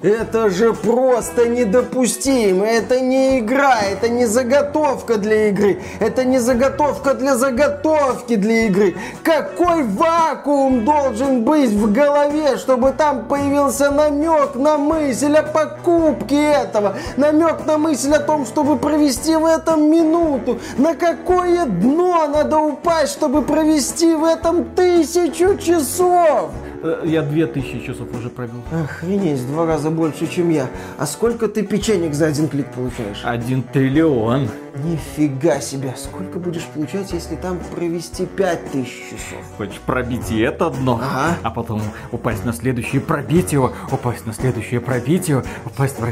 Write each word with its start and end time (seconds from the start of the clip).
Это 0.00 0.48
же 0.48 0.74
просто 0.74 1.48
недопустимо. 1.48 2.64
Это 2.64 3.00
не 3.00 3.40
игра, 3.40 3.80
это 3.80 4.08
не 4.08 4.26
заготовка 4.26 5.16
для 5.16 5.48
игры. 5.48 5.82
Это 5.98 6.24
не 6.24 6.38
заготовка 6.38 7.14
для 7.14 7.34
заготовки 7.34 8.36
для 8.36 8.66
игры. 8.66 8.94
Какой 9.24 9.82
вакуум 9.82 10.84
должен 10.84 11.42
быть 11.42 11.70
в 11.70 11.92
голове, 11.92 12.58
чтобы 12.58 12.92
там 12.92 13.26
появился 13.26 13.90
намек 13.90 14.54
на 14.54 14.78
мысль 14.78 15.34
о 15.34 15.42
покупке 15.42 16.52
этого? 16.52 16.94
Намек 17.16 17.66
на 17.66 17.76
мысль 17.76 18.12
о 18.12 18.20
том, 18.20 18.46
чтобы 18.46 18.76
провести 18.76 19.34
в 19.34 19.44
этом 19.44 19.90
минуту? 19.90 20.60
На 20.76 20.94
какое 20.94 21.66
дно 21.66 22.28
надо 22.28 22.58
упасть, 22.58 23.14
чтобы 23.14 23.42
провести 23.42 24.14
в 24.14 24.22
этом 24.22 24.64
тысячу 24.76 25.56
часов? 25.56 26.52
Э, 26.80 27.02
я 27.04 27.22
две 27.22 27.46
тысячи 27.46 27.80
часов 27.80 28.08
уже 28.14 28.30
провел. 28.30 28.62
Охренеть, 28.70 29.40
в 29.40 29.50
два 29.50 29.66
раза 29.66 29.90
больше, 29.90 30.26
чем 30.28 30.50
я. 30.50 30.68
А 30.96 31.06
сколько 31.06 31.48
ты 31.48 31.64
печенек 31.64 32.14
за 32.14 32.26
один 32.26 32.48
клик 32.48 32.70
получаешь? 32.72 33.20
Один 33.24 33.62
триллион. 33.62 34.48
Нифига 34.84 35.60
себе. 35.60 35.94
Сколько 35.96 36.38
будешь 36.38 36.64
получать, 36.66 37.12
если 37.12 37.34
там 37.34 37.58
провести 37.74 38.26
пять 38.26 38.70
тысяч 38.70 39.10
часов? 39.10 39.44
Хочешь 39.56 39.80
пробить 39.80 40.30
и 40.30 40.38
это 40.38 40.70
дно, 40.70 41.00
ага. 41.02 41.36
а 41.42 41.50
потом 41.50 41.82
упасть 42.12 42.44
на 42.44 42.52
следующее, 42.52 43.00
пробить 43.00 43.52
его, 43.52 43.72
упасть 43.90 44.24
на 44.26 44.32
следующее, 44.32 44.80
пробить 44.80 45.28
его, 45.28 45.42
упасть... 45.64 45.98
В... 45.98 46.06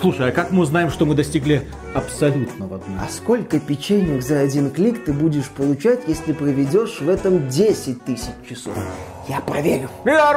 Слушай, 0.00 0.30
а 0.30 0.32
как 0.32 0.50
мы 0.50 0.62
узнаем, 0.62 0.90
что 0.90 1.04
мы 1.04 1.14
достигли 1.14 1.66
абсолютного 1.94 2.78
дна? 2.78 3.06
А 3.06 3.12
сколько 3.12 3.60
печенек 3.60 4.22
за 4.22 4.40
один 4.40 4.70
клик 4.70 5.04
ты 5.04 5.12
будешь 5.12 5.50
получать, 5.50 6.00
если 6.06 6.32
проведешь 6.32 7.00
в 7.00 7.08
этом 7.10 7.48
10 7.48 8.04
тысяч 8.04 8.32
часов? 8.48 8.74
Я 9.28 9.40
проверю. 9.40 9.88
Я 10.04 10.32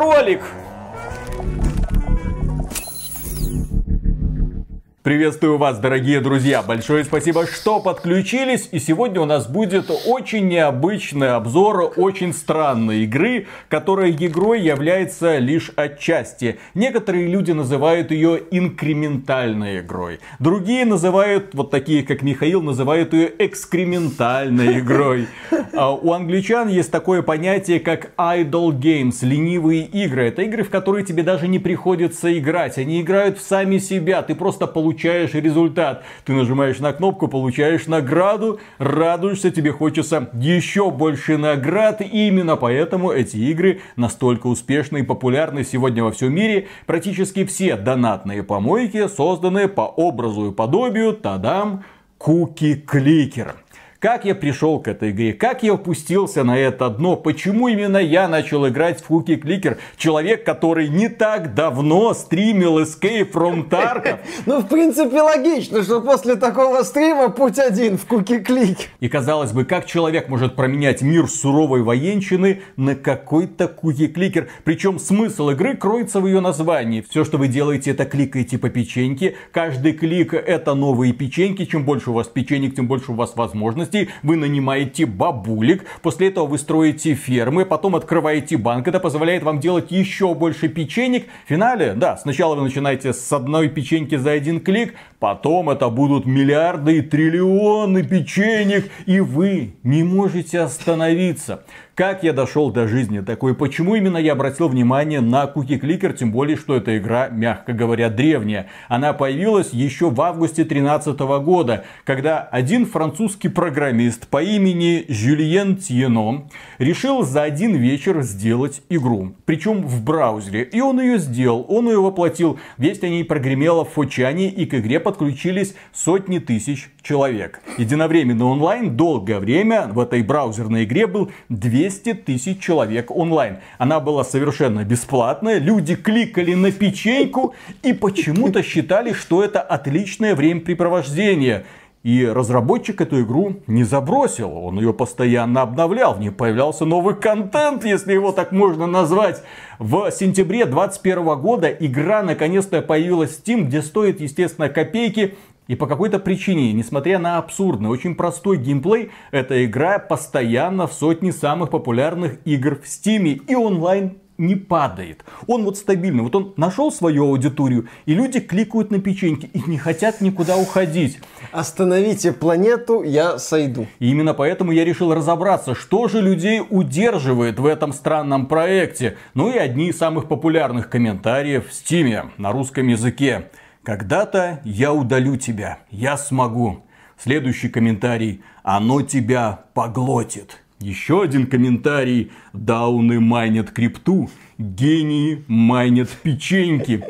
Приветствую 5.09 5.57
вас, 5.57 5.79
дорогие 5.79 6.19
друзья! 6.19 6.61
Большое 6.61 7.03
спасибо, 7.03 7.47
что 7.47 7.79
подключились. 7.79 8.69
И 8.71 8.77
сегодня 8.77 9.19
у 9.21 9.25
нас 9.25 9.47
будет 9.49 9.89
очень 10.05 10.47
необычный 10.47 11.31
обзор 11.31 11.93
очень 11.95 12.31
странной 12.31 13.05
игры, 13.05 13.47
которая 13.69 14.11
игрой 14.11 14.61
является 14.61 15.39
лишь 15.39 15.71
отчасти. 15.75 16.59
Некоторые 16.75 17.25
люди 17.25 17.53
называют 17.53 18.11
ее 18.11 18.39
инкрементальной 18.52 19.80
игрой. 19.80 20.19
Другие 20.37 20.85
называют, 20.85 21.55
вот 21.55 21.71
такие 21.71 22.03
как 22.03 22.21
Михаил, 22.21 22.61
называют 22.61 23.11
ее 23.15 23.31
экскрементальной 23.39 24.77
игрой. 24.77 25.25
А 25.73 25.91
у 25.91 26.13
англичан 26.13 26.67
есть 26.67 26.91
такое 26.91 27.23
понятие, 27.23 27.80
как 27.80 28.11
idle 28.15 28.80
games, 28.80 29.25
ленивые 29.25 29.85
игры. 29.85 30.27
Это 30.27 30.43
игры, 30.43 30.63
в 30.63 30.69
которые 30.69 31.03
тебе 31.03 31.23
даже 31.23 31.47
не 31.47 31.57
приходится 31.57 32.37
играть. 32.37 32.77
Они 32.77 33.02
играют 33.02 33.39
в 33.39 33.41
сами 33.41 33.80
себя. 33.80 34.21
Ты 34.21 34.35
просто 34.35 34.67
получаешь 34.67 34.98
получаешь 35.00 35.33
результат. 35.33 36.03
Ты 36.25 36.33
нажимаешь 36.33 36.80
на 36.80 36.92
кнопку, 36.92 37.30
получаешь 37.30 37.88
награду, 37.88 38.59
радуешься, 38.80 39.50
тебе 39.50 39.72
хочется 39.72 40.30
еще 40.33 40.92
больше 40.92 41.38
наград. 41.38 42.02
И 42.02 42.28
именно 42.28 42.58
поэтому 42.58 43.11
эти 43.11 43.38
игры 43.38 43.80
настолько 43.95 44.47
успешны 44.47 45.00
и 45.00 45.03
популярны 45.03 45.64
сегодня 45.64 46.03
во 46.03 46.11
всем 46.11 46.33
мире. 46.33 46.67
Практически 46.86 47.45
все 47.45 47.77
донатные 47.77 48.44
помойки 48.44 49.08
созданы 49.08 49.70
по 49.70 49.81
образу 49.81 50.52
и 50.52 50.53
подобию, 50.53 51.14
тадам, 51.14 51.86
куки-кликер. 52.17 53.55
Как 54.00 54.23
я 54.23 54.33
пришел 54.33 54.80
к 54.80 54.88
этой 54.88 55.11
игре? 55.11 55.33
Как 55.33 55.61
я 55.61 55.73
опустился 55.73 56.45
на 56.45 56.58
это 56.58 56.89
дно? 56.89 57.17
Почему 57.17 57.67
именно 57.67 57.97
я 57.97 58.30
начал 58.30 58.66
играть 58.66 59.02
в 59.02 59.08
Хуки 59.08 59.36
Кликер? 59.36 59.78
Человек, 59.97 60.45
который 60.45 60.88
не 60.88 61.09
так 61.09 61.53
давно 61.53 62.14
стримил 62.14 62.80
Escape 62.80 63.30
from 63.30 63.67
Tarkov. 63.67 64.20
Ну, 64.45 64.61
в 64.61 64.67
принципе, 64.67 65.22
логично, 65.22 65.83
что 65.83 66.00
после 66.00 66.38
такого 66.38 66.83
стрима 66.83 67.27
путь 67.27 67.59
один 67.59 67.97
в 67.97 68.05
Куки 68.05 68.39
Клик. 68.39 68.77
И 69.02 69.10
казалось 69.10 69.52
бы, 69.52 69.65
как 69.65 69.86
человек 69.86 70.30
может 70.30 70.55
променять 70.55 71.02
мир 71.02 71.27
суровой 71.27 71.81
военщины 71.81 72.61
на 72.77 72.95
какой-то 72.95 73.67
Куки 73.67 74.08
Кликер? 74.08 74.48
Причем 74.64 74.98
смысл 74.98 75.49
игры 75.49 75.76
кроется 75.76 76.21
в 76.21 76.26
ее 76.26 76.39
названии. 76.39 77.04
Все, 77.10 77.26
что 77.26 77.37
вы 77.37 77.49
делаете, 77.49 77.92
это 77.92 78.05
кликаете 78.05 78.58
по 78.58 78.70
печеньке. 78.70 79.36
Каждый 79.52 79.92
клик 79.92 80.33
это 80.33 80.73
новые 80.73 81.11
печеньки. 81.11 81.66
Чем 81.66 81.83
больше 81.83 82.11
у 82.11 82.14
вас 82.14 82.27
печенек, 82.27 82.76
тем 82.76 82.87
больше 82.87 83.11
у 83.11 83.16
вас 83.16 83.36
возможностей 83.36 83.89
возможностей, 83.89 84.10
вы 84.23 84.36
нанимаете 84.36 85.05
бабулек, 85.05 85.86
после 86.02 86.30
этого 86.30 86.48
вы 86.48 86.58
строите 86.58 87.14
фермы, 87.14 87.66
потом 87.66 87.95
открываете 87.95 88.58
банк, 88.58 88.88
это 88.88 89.00
позволяет 89.00 89.44
вам 89.44 89.60
делать 89.60 89.92
еще 89.92 90.33
больше 90.33 90.70
печенек. 90.70 91.27
В 91.45 91.50
финале, 91.50 91.94
да, 91.95 92.17
сначала 92.17 92.55
вы 92.55 92.64
начинаете 92.64 93.14
с 93.14 93.32
одной 93.32 93.70
печеньки 93.70 94.16
за 94.16 94.32
один 94.32 94.60
клик, 94.60 94.95
потом 95.20 95.70
это 95.70 95.89
будут 95.89 96.26
миллиарды 96.26 96.98
и 96.98 97.02
триллионы 97.02 98.04
печенек, 98.04 98.89
и 99.05 99.20
вы 99.20 99.73
не 99.83 100.04
можете 100.04 100.60
остановиться. 100.60 101.64
Как 101.99 102.23
я 102.23 102.32
дошел 102.32 102.71
до 102.71 102.87
жизни 102.87 103.20
такой? 103.20 103.54
Почему 103.54 103.93
именно 103.93 104.15
я 104.15 104.32
обратил 104.32 104.70
внимание 104.70 105.20
на 105.20 105.43
Cookie 105.43 105.77
Clicker? 105.77 106.14
Тем 106.14 106.32
более, 106.32 106.55
что 106.55 106.77
эта 106.77 106.98
игра, 106.98 107.27
мягко 107.27 107.73
говоря, 107.73 108.10
древняя. 108.10 108.67
Она 108.87 109.11
появилась 109.11 109.73
еще 109.73 110.10
в 110.10 110.21
августе 110.21 110.64
2013 110.64 111.20
года, 111.43 111.83
когда 112.05 112.39
один 112.39 112.86
французский 112.86 113.49
программист 113.49 114.30
по 114.30 114.42
имени 114.42 115.04
Жюльен 115.10 115.76
Тьено 115.76 116.48
решил 116.77 117.23
за 117.23 117.43
один 117.43 117.76
вечер 117.76 118.21
сделать 118.21 118.81
игру. 118.87 119.33
Причем 119.43 119.86
в 119.86 120.02
браузере. 120.02 120.64
И 120.64 120.80
он 120.80 121.02
ее 121.02 121.17
сделал, 121.17 121.66
он 121.67 121.89
ее 121.89 121.99
воплотил. 121.99 122.60
Весть 122.77 123.04
о 123.04 123.10
ней 123.10 123.26
прогремела 123.26 123.83
в 123.83 123.89
Фочане, 123.89 124.48
и 124.48 124.66
к 124.66 124.73
игре 124.73 125.02
подключились 125.02 125.76
сотни 125.92 126.39
тысяч 126.39 126.92
человек. 127.02 127.60
Единовременно 127.77 128.45
онлайн 128.45 128.95
долгое 128.95 129.39
время 129.39 129.89
в 129.92 130.00
этой 130.00 130.24
браузерной 130.24 130.86
игре 130.86 131.06
был 131.06 131.30
200 131.50 131.88
тысяч 131.98 132.60
человек 132.60 133.12
онлайн. 133.12 133.57
Она 133.77 134.00
была 134.00 134.24
совершенно 134.24 134.83
бесплатная, 134.83 135.60
люди 135.60 135.95
кликали 135.95 136.54
на 136.54 136.72
печеньку 136.72 137.56
и 137.83 137.94
почему-то 137.94 138.63
считали, 138.63 139.13
что 139.13 139.44
это 139.44 139.62
отличное 139.62 140.36
времяпрепровождение. 140.36 141.66
И 142.01 142.25
разработчик 142.25 143.01
эту 143.01 143.22
игру 143.24 143.57
не 143.68 143.83
забросил, 143.83 144.56
он 144.56 144.80
ее 144.80 144.94
постоянно 144.94 145.63
обновлял, 145.63 146.13
в 146.13 146.22
ней 146.22 146.31
появлялся 146.31 146.86
новый 146.86 147.13
контент, 147.13 147.83
если 147.83 148.13
его 148.13 148.31
так 148.31 148.54
можно 148.54 148.88
назвать. 148.88 149.44
В 149.80 150.10
сентябре 150.12 150.66
2021 150.66 151.42
года 151.42 151.68
игра 151.68 152.24
наконец-то 152.24 152.81
появилась 152.81 153.31
в 153.31 153.44
Steam, 153.45 153.63
где 153.63 153.81
стоит, 153.81 154.22
естественно, 154.22 154.69
копейки. 154.69 155.36
И 155.69 155.75
по 155.75 155.85
какой-то 155.85 156.18
причине, 156.18 156.74
несмотря 156.74 157.19
на 157.19 157.38
абсурдный, 157.38 157.89
очень 157.89 158.15
простой 158.15 158.57
геймплей, 158.57 159.12
эта 159.30 159.63
игра 159.63 160.00
постоянно 160.00 160.88
в 160.88 160.94
сотне 160.94 161.31
самых 161.31 161.69
популярных 161.69 162.39
игр 162.44 162.80
в 162.83 162.88
Стиме 162.88 163.33
и 163.33 163.53
онлайн 163.53 164.18
не 164.39 164.56
падает. 164.56 165.24
Он 165.45 165.63
вот 165.65 165.77
стабильный. 165.77 166.24
Вот 166.24 166.33
он 166.33 166.53
нашел 166.57 166.91
свою 166.91 167.25
аудиторию, 167.25 167.88
и 168.07 168.15
люди 168.15 168.39
кликают 168.39 168.89
на 168.89 169.00
печеньки 169.00 169.45
и 169.53 169.62
не 169.68 169.77
хотят 169.77 170.21
никуда 170.21 170.57
уходить. 170.57 171.19
Остановите 171.51 172.31
планету, 172.31 173.03
я 173.03 173.38
сойду. 173.38 173.86
И 174.00 174.09
именно 174.09 174.33
поэтому 174.33 174.71
я 174.71 174.83
решил 174.83 175.13
разобраться, 175.13 175.75
что 175.75 176.07
же 176.07 176.19
людей 176.19 176.63
удерживает 176.68 177.59
в 177.59 177.65
этом 177.68 177.94
странном 177.94 178.47
проекте. 178.47 179.18
Ну 179.36 179.51
и 179.51 179.57
одни 179.57 179.89
из 179.89 180.00
самых 180.00 180.27
популярных 180.27 180.89
комментариев 180.89 181.68
в 181.68 181.74
Стиме 181.74 182.31
на 182.38 182.51
русском 182.51 182.88
языке. 182.88 183.50
Когда-то 183.84 184.62
я 184.63 184.94
удалю 184.94 185.38
тебя, 185.38 185.80
я 185.90 186.18
смогу. 186.18 186.84
Следующий 187.18 187.69
комментарий. 187.69 188.42
Оно 188.63 189.01
тебя 189.01 189.66
поглотит. 189.74 190.62
Еще 190.80 191.22
один 191.22 191.48
комментарий. 191.48 192.31
Дауны 192.54 193.19
майнят 193.19 193.72
крипту, 193.72 194.30
гении 194.57 195.44
майнят 195.48 196.10
печеньки. 196.10 197.04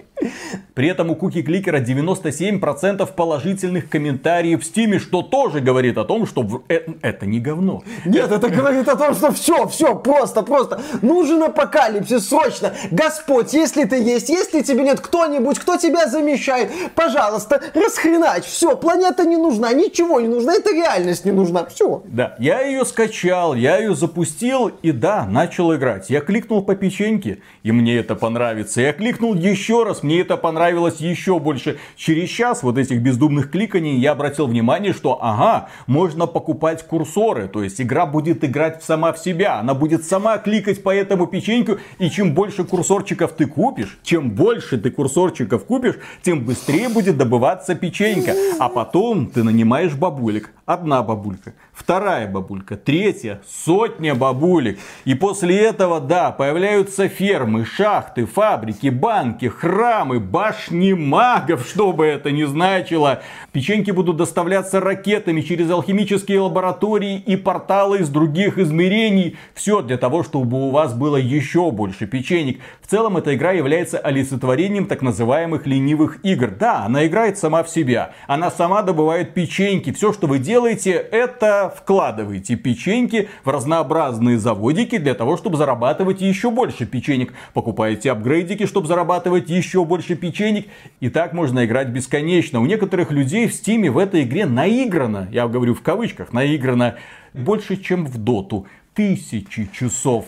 При 0.73 0.87
этом 0.87 1.09
у 1.11 1.15
Куки 1.15 1.41
Кликера 1.41 1.79
97% 1.79 3.05
положительных 3.13 3.89
комментариев 3.89 4.61
в 4.61 4.65
Стиме, 4.65 4.99
что 4.99 5.21
тоже 5.21 5.59
говорит 5.59 5.97
о 5.97 6.05
том, 6.05 6.25
что 6.25 6.63
э, 6.69 6.81
это 7.01 7.25
не 7.25 7.39
говно. 7.39 7.83
Нет, 8.05 8.31
это 8.31 8.49
говорит 8.49 8.87
о 8.87 8.95
том, 8.95 9.13
что 9.13 9.31
все, 9.31 9.67
все, 9.67 9.95
просто, 9.95 10.41
просто. 10.41 10.81
Нужен 11.01 11.43
апокалипсис, 11.43 12.29
срочно. 12.29 12.73
Господь, 12.91 13.53
если 13.53 13.83
ты 13.85 14.01
есть, 14.01 14.29
если 14.29 14.61
тебе 14.61 14.83
нет 14.83 14.99
кто-нибудь, 14.99 15.59
кто 15.59 15.77
тебя 15.77 16.07
замещает, 16.07 16.71
пожалуйста, 16.95 17.61
расхренач. 17.73 18.45
Все, 18.45 18.75
планета 18.75 19.25
не 19.25 19.37
нужна, 19.37 19.73
ничего 19.73 20.19
не 20.19 20.27
нужно, 20.27 20.51
это 20.51 20.71
реальность 20.73 21.25
не 21.25 21.31
нужна. 21.31 21.65
Все. 21.65 22.01
Да, 22.05 22.35
я 22.39 22.61
ее 22.61 22.85
скачал, 22.85 23.55
я 23.55 23.77
ее 23.77 23.95
запустил 23.95 24.71
и 24.81 24.91
да, 24.91 25.25
начал 25.25 25.75
играть. 25.75 26.09
Я 26.09 26.21
кликнул 26.21 26.63
по 26.63 26.75
печеньке, 26.75 27.39
и 27.63 27.71
мне 27.71 27.97
это 27.97 28.15
понравится. 28.15 28.81
Я 28.81 28.93
кликнул 28.93 29.33
еще 29.33 29.83
раз, 29.83 30.03
мне 30.03 30.21
это 30.21 30.37
понравилось 30.39 30.97
еще 30.97 31.37
больше. 31.39 31.77
Через 31.95 32.29
час 32.29 32.63
вот 32.63 32.77
этих 32.79 33.01
бездумных 33.01 33.51
кликаний 33.51 33.99
я 33.99 34.13
обратил 34.13 34.47
внимание, 34.47 34.93
что 34.93 35.19
ага, 35.21 35.69
можно 35.85 36.25
покупать 36.25 36.87
курсоры. 36.87 37.47
То 37.47 37.63
есть 37.63 37.79
игра 37.79 38.07
будет 38.07 38.43
играть 38.43 38.83
сама 38.83 39.13
в 39.13 39.19
себя. 39.19 39.59
Она 39.59 39.75
будет 39.75 40.03
сама 40.03 40.39
кликать 40.39 40.81
по 40.81 40.93
этому 40.93 41.27
печеньку. 41.27 41.77
И 41.99 42.09
чем 42.09 42.33
больше 42.33 42.63
курсорчиков 42.63 43.33
ты 43.33 43.45
купишь, 43.45 43.99
чем 44.03 44.31
больше 44.31 44.77
ты 44.77 44.89
курсорчиков 44.89 45.65
купишь, 45.65 45.99
тем 46.23 46.45
быстрее 46.45 46.89
будет 46.89 47.17
добываться 47.17 47.75
печенька. 47.75 48.33
А 48.59 48.69
потом 48.69 49.27
ты 49.27 49.43
нанимаешь 49.43 49.93
бабулек. 49.93 50.51
Одна 50.69 51.01
бабулька, 51.01 51.55
вторая 51.73 52.27
бабулька, 52.27 52.77
третья, 52.77 53.41
сотня 53.65 54.13
бабулек. 54.13 54.77
И 55.03 55.15
после 55.15 55.57
этого, 55.57 55.99
да, 55.99 56.29
появляются 56.29 57.07
фермы, 57.07 57.65
шахты, 57.65 58.27
фабрики, 58.27 58.89
банки, 58.89 59.47
храмы, 59.47 60.19
башни 60.19 60.93
магов, 60.93 61.65
что 61.67 61.91
бы 61.91 62.05
это 62.05 62.29
ни 62.29 62.43
значило. 62.43 63.23
Печеньки 63.51 63.89
будут 63.89 64.17
доставляться 64.17 64.79
ракетами 64.79 65.41
через 65.41 65.71
алхимические 65.71 66.39
лаборатории 66.41 67.17
и 67.17 67.35
порталы 67.35 68.01
из 68.01 68.09
других 68.09 68.59
измерений. 68.59 69.37
Все 69.55 69.81
для 69.81 69.97
того, 69.97 70.21
чтобы 70.21 70.67
у 70.67 70.69
вас 70.69 70.93
было 70.93 71.15
еще 71.15 71.71
больше 71.71 72.05
печенек. 72.05 72.59
В 72.83 72.87
целом, 72.87 73.17
эта 73.17 73.33
игра 73.33 73.53
является 73.53 73.97
олицетворением 73.97 74.85
так 74.85 75.01
называемых 75.01 75.65
ленивых 75.65 76.23
игр. 76.23 76.51
Да, 76.51 76.85
она 76.85 77.07
играет 77.07 77.39
сама 77.39 77.63
в 77.63 77.71
себя. 77.71 78.11
Она 78.27 78.51
сама 78.51 78.83
добывает 78.83 79.33
печеньки. 79.33 79.91
Все, 79.91 80.13
что 80.13 80.27
вы 80.27 80.37
делаете, 80.37 80.58
это 80.65 81.73
вкладываете 81.75 82.55
печеньки 82.55 83.29
в 83.43 83.49
разнообразные 83.49 84.37
заводики 84.37 84.97
для 84.97 85.13
того, 85.13 85.37
чтобы 85.37 85.57
зарабатывать 85.57 86.21
еще 86.21 86.51
больше 86.51 86.85
печенек. 86.85 87.33
Покупаете 87.53 88.11
апгрейдики, 88.11 88.65
чтобы 88.65 88.87
зарабатывать 88.87 89.49
еще 89.49 89.85
больше 89.85 90.15
печенек. 90.15 90.67
И 90.99 91.09
так 91.09 91.33
можно 91.33 91.65
играть 91.65 91.89
бесконечно. 91.89 92.59
У 92.59 92.65
некоторых 92.65 93.11
людей 93.11 93.47
в 93.47 93.53
Стиме 93.53 93.89
в 93.89 93.97
этой 93.97 94.23
игре 94.23 94.45
наиграно, 94.45 95.27
я 95.31 95.47
говорю 95.47 95.73
в 95.73 95.81
кавычках, 95.81 96.33
наиграно 96.33 96.95
больше, 97.33 97.77
чем 97.77 98.05
в 98.05 98.17
Доту. 98.17 98.67
Тысячи 98.93 99.69
часов. 99.71 100.25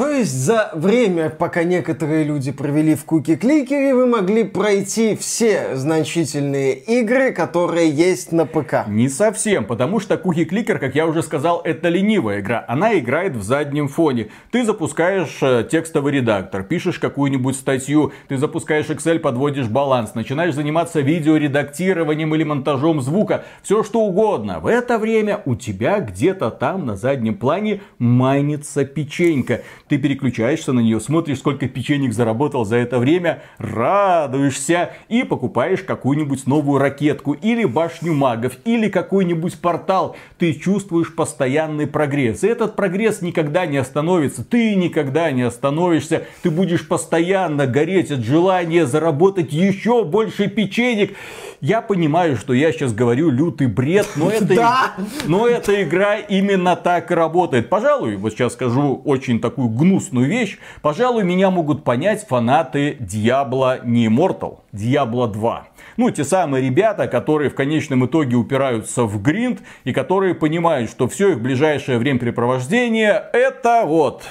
То 0.00 0.08
есть 0.08 0.34
за 0.34 0.70
время, 0.72 1.28
пока 1.28 1.62
некоторые 1.62 2.24
люди 2.24 2.52
провели 2.52 2.94
в 2.94 3.04
куки-кликере, 3.04 3.94
вы 3.94 4.06
могли 4.06 4.44
пройти 4.44 5.14
все 5.14 5.76
значительные 5.76 6.72
игры, 6.72 7.32
которые 7.32 7.90
есть 7.90 8.32
на 8.32 8.46
ПК? 8.46 8.86
Не 8.88 9.10
совсем, 9.10 9.66
потому 9.66 10.00
что 10.00 10.16
куки-кликер, 10.16 10.78
как 10.78 10.94
я 10.94 11.06
уже 11.06 11.22
сказал, 11.22 11.60
это 11.62 11.90
ленивая 11.90 12.40
игра. 12.40 12.64
Она 12.66 12.98
играет 12.98 13.36
в 13.36 13.42
заднем 13.42 13.88
фоне. 13.88 14.30
Ты 14.50 14.64
запускаешь 14.64 15.36
э, 15.42 15.68
текстовый 15.70 16.14
редактор, 16.14 16.62
пишешь 16.62 16.98
какую-нибудь 16.98 17.56
статью, 17.56 18.12
ты 18.28 18.38
запускаешь 18.38 18.86
Excel, 18.86 19.18
подводишь 19.18 19.68
баланс, 19.68 20.14
начинаешь 20.14 20.54
заниматься 20.54 21.02
видеоредактированием 21.02 22.34
или 22.34 22.44
монтажом 22.44 23.02
звука, 23.02 23.44
все 23.62 23.82
что 23.82 24.00
угодно. 24.00 24.60
В 24.60 24.66
это 24.66 24.98
время 24.98 25.42
у 25.44 25.56
тебя 25.56 26.00
где-то 26.00 26.50
там 26.50 26.86
на 26.86 26.96
заднем 26.96 27.34
плане 27.34 27.82
майнится 27.98 28.86
печенька 28.86 29.60
ты 29.90 29.98
переключаешься 29.98 30.72
на 30.72 30.78
нее, 30.78 31.00
смотришь, 31.00 31.38
сколько 31.38 31.66
печенек 31.66 32.12
заработал 32.12 32.64
за 32.64 32.76
это 32.76 33.00
время, 33.00 33.42
радуешься 33.58 34.92
и 35.08 35.24
покупаешь 35.24 35.82
какую-нибудь 35.82 36.46
новую 36.46 36.78
ракетку 36.78 37.32
или 37.32 37.64
башню 37.64 38.14
магов, 38.14 38.52
или 38.64 38.88
какой-нибудь 38.88 39.58
портал. 39.60 40.14
Ты 40.38 40.52
чувствуешь 40.52 41.12
постоянный 41.12 41.88
прогресс. 41.88 42.44
И 42.44 42.46
этот 42.46 42.76
прогресс 42.76 43.20
никогда 43.20 43.66
не 43.66 43.78
остановится. 43.78 44.44
Ты 44.44 44.76
никогда 44.76 45.32
не 45.32 45.42
остановишься. 45.42 46.24
Ты 46.44 46.52
будешь 46.52 46.86
постоянно 46.86 47.66
гореть 47.66 48.12
от 48.12 48.20
желания 48.20 48.86
заработать 48.86 49.52
еще 49.52 50.04
больше 50.04 50.46
печенек. 50.46 51.16
Я 51.60 51.82
понимаю, 51.82 52.36
что 52.36 52.54
я 52.54 52.72
сейчас 52.72 52.94
говорю 52.94 53.28
лютый 53.28 53.66
бред, 53.66 54.08
но 54.16 54.30
это, 54.30 54.54
да. 54.54 54.92
но 55.26 55.46
эта 55.46 55.82
игра 55.82 56.16
именно 56.16 56.74
так 56.74 57.10
работает. 57.10 57.68
Пожалуй, 57.68 58.16
вот 58.16 58.32
сейчас 58.32 58.54
скажу 58.54 59.02
очень 59.04 59.40
такую 59.40 59.68
гнусную 59.68 60.26
вещь. 60.26 60.58
Пожалуй, 60.80 61.22
меня 61.22 61.50
могут 61.50 61.84
понять 61.84 62.26
фанаты 62.26 62.96
Diablo 62.98 63.80
не 63.84 64.06
Immortal, 64.06 64.60
Diablo 64.72 65.30
2. 65.30 65.68
Ну, 65.98 66.10
те 66.10 66.24
самые 66.24 66.64
ребята, 66.64 67.08
которые 67.08 67.50
в 67.50 67.54
конечном 67.54 68.06
итоге 68.06 68.36
упираются 68.36 69.04
в 69.04 69.20
гринд 69.20 69.60
и 69.84 69.92
которые 69.92 70.34
понимают, 70.34 70.90
что 70.90 71.08
все 71.08 71.32
их 71.32 71.42
ближайшее 71.42 71.98
времяпрепровождение 71.98 73.22
это 73.34 73.82
вот 73.84 74.22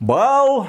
бал, 0.00 0.68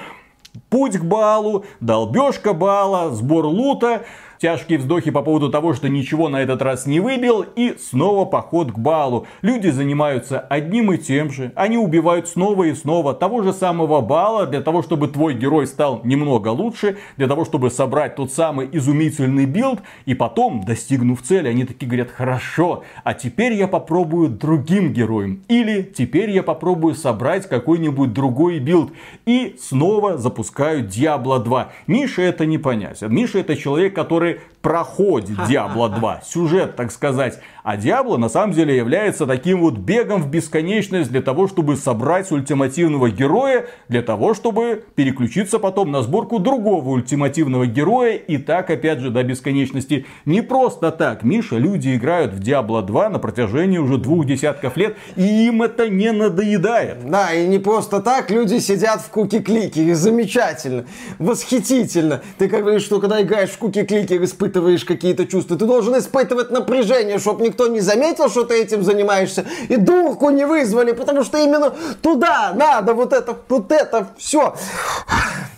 путь 0.70 0.98
к 0.98 1.04
балу, 1.04 1.66
долбежка 1.82 2.54
бала, 2.54 3.14
сбор 3.14 3.46
лута, 3.46 4.04
Тяжкие 4.40 4.80
вздохи 4.80 5.12
по 5.12 5.22
поводу 5.22 5.50
того, 5.50 5.74
что 5.74 5.90
ничего 5.90 6.30
на 6.30 6.42
этот 6.42 6.62
раз 6.62 6.86
не 6.86 7.00
выбил, 7.00 7.46
и 7.56 7.76
снова 7.80 8.26
поход 8.26 8.72
к 8.72 8.78
балу. 8.78 9.28
Люди 9.42 9.70
занимаются 9.70 10.40
одним 10.40 10.92
и 10.92 10.98
тем 10.98 11.32
же. 11.32 11.52
Они 11.56 11.78
убивают 11.78 12.28
снова 12.28 12.64
и 12.64 12.74
снова 12.74 13.14
того 13.14 13.44
же 13.44 13.54
самого 13.54 14.02
бала, 14.02 14.46
для 14.46 14.62
того, 14.62 14.82
чтобы 14.82 15.08
твой 15.08 15.34
герой 15.34 15.68
стал 15.68 16.02
немного 16.04 16.50
лучше, 16.50 16.98
для 17.18 17.28
того, 17.28 17.46
чтобы 17.46 17.70
собрать 17.70 18.16
тот 18.16 18.32
самый 18.32 18.68
изумительный 18.72 19.46
билд, 19.46 19.80
и 20.06 20.14
потом, 20.14 20.64
достигнув 20.66 21.22
цели, 21.22 21.48
они 21.48 21.66
такие 21.66 21.88
говорят, 21.88 22.12
хорошо, 22.12 22.84
а 23.04 23.14
теперь 23.14 23.54
я 23.54 23.68
попробую 23.68 24.30
другим 24.30 24.94
героем. 24.94 25.44
Или 25.48 25.82
теперь 25.84 26.32
я 26.32 26.44
попробую 26.44 26.96
собрать 26.96 27.48
какой-нибудь 27.48 28.14
другой 28.14 28.60
билд. 28.60 28.92
И 29.26 29.56
снова 29.62 30.18
запускают 30.18 30.88
Diablo 30.88 31.40
2. 31.40 31.72
Миша 31.88 32.22
это 32.22 32.46
не 32.46 32.58
понять. 32.58 33.02
Миша 33.02 33.40
это 33.40 33.56
человек, 33.56 33.94
который 33.94 34.25
который 34.26 34.40
проходит 34.66 35.38
Diablo 35.48 35.96
2. 35.96 36.22
Сюжет, 36.26 36.76
так 36.76 36.92
сказать. 36.92 37.40
А 37.62 37.78
Диабло 37.78 38.18
на 38.18 38.30
самом 38.30 38.52
деле 38.52 38.76
является 38.76 39.28
таким 39.28 39.62
вот 39.62 39.76
бегом 39.78 40.24
в 40.24 40.30
бесконечность 40.32 41.12
для 41.12 41.22
того, 41.22 41.48
чтобы 41.48 41.76
собрать 41.76 42.32
ультимативного 42.32 43.12
героя, 43.12 43.68
для 43.90 44.02
того, 44.02 44.34
чтобы 44.34 44.84
переключиться 44.96 45.60
потом 45.60 45.92
на 45.92 46.02
сборку 46.02 46.40
другого 46.40 46.90
ультимативного 46.90 47.68
героя. 47.68 48.16
И 48.16 48.40
так, 48.40 48.72
опять 48.72 49.02
же, 49.02 49.12
до 49.12 49.24
бесконечности. 49.24 50.08
Не 50.26 50.42
просто 50.42 50.92
так, 50.92 51.22
Миша, 51.22 51.58
люди 51.58 51.96
играют 51.96 52.34
в 52.34 52.40
Diablo 52.40 52.82
2 52.84 53.10
на 53.10 53.20
протяжении 53.20 53.78
уже 53.78 54.00
двух 54.00 54.26
десятков 54.26 54.78
лет, 54.78 54.98
и 55.16 55.46
им 55.46 55.62
это 55.62 55.90
не 55.90 56.12
надоедает. 56.12 57.08
Да, 57.08 57.32
и 57.32 57.46
не 57.46 57.60
просто 57.60 58.02
так, 58.02 58.32
люди 58.32 58.58
сидят 58.58 59.02
в 59.02 59.10
куки-клике. 59.12 59.94
Замечательно, 59.94 60.86
восхитительно. 61.20 62.24
Ты 62.40 62.50
как 62.50 62.62
говоришь, 62.62 62.82
что 62.84 63.00
когда 63.00 63.22
играешь 63.22 63.52
в 63.52 63.60
куки-кликер, 63.60 64.24
испытываешь 64.24 64.55
какие-то 64.86 65.26
чувства, 65.26 65.58
ты 65.58 65.66
должен 65.66 65.98
испытывать 65.98 66.52
напряжение, 66.52 67.20
чтобы 67.20 67.44
никто 67.44 67.68
не 67.68 67.82
заметил, 67.82 68.30
что 68.30 68.44
ты 68.44 68.62
этим 68.62 68.84
занимаешься, 68.84 69.46
и 69.70 69.76
дурку 69.76 70.30
не 70.30 70.46
вызвали, 70.46 70.92
потому 70.92 71.24
что 71.24 71.38
именно 71.38 71.74
туда 72.02 72.54
надо 72.56 72.94
вот 72.94 73.14
это, 73.14 73.38
вот 73.50 73.72
это, 73.72 74.08
все. 74.18 74.56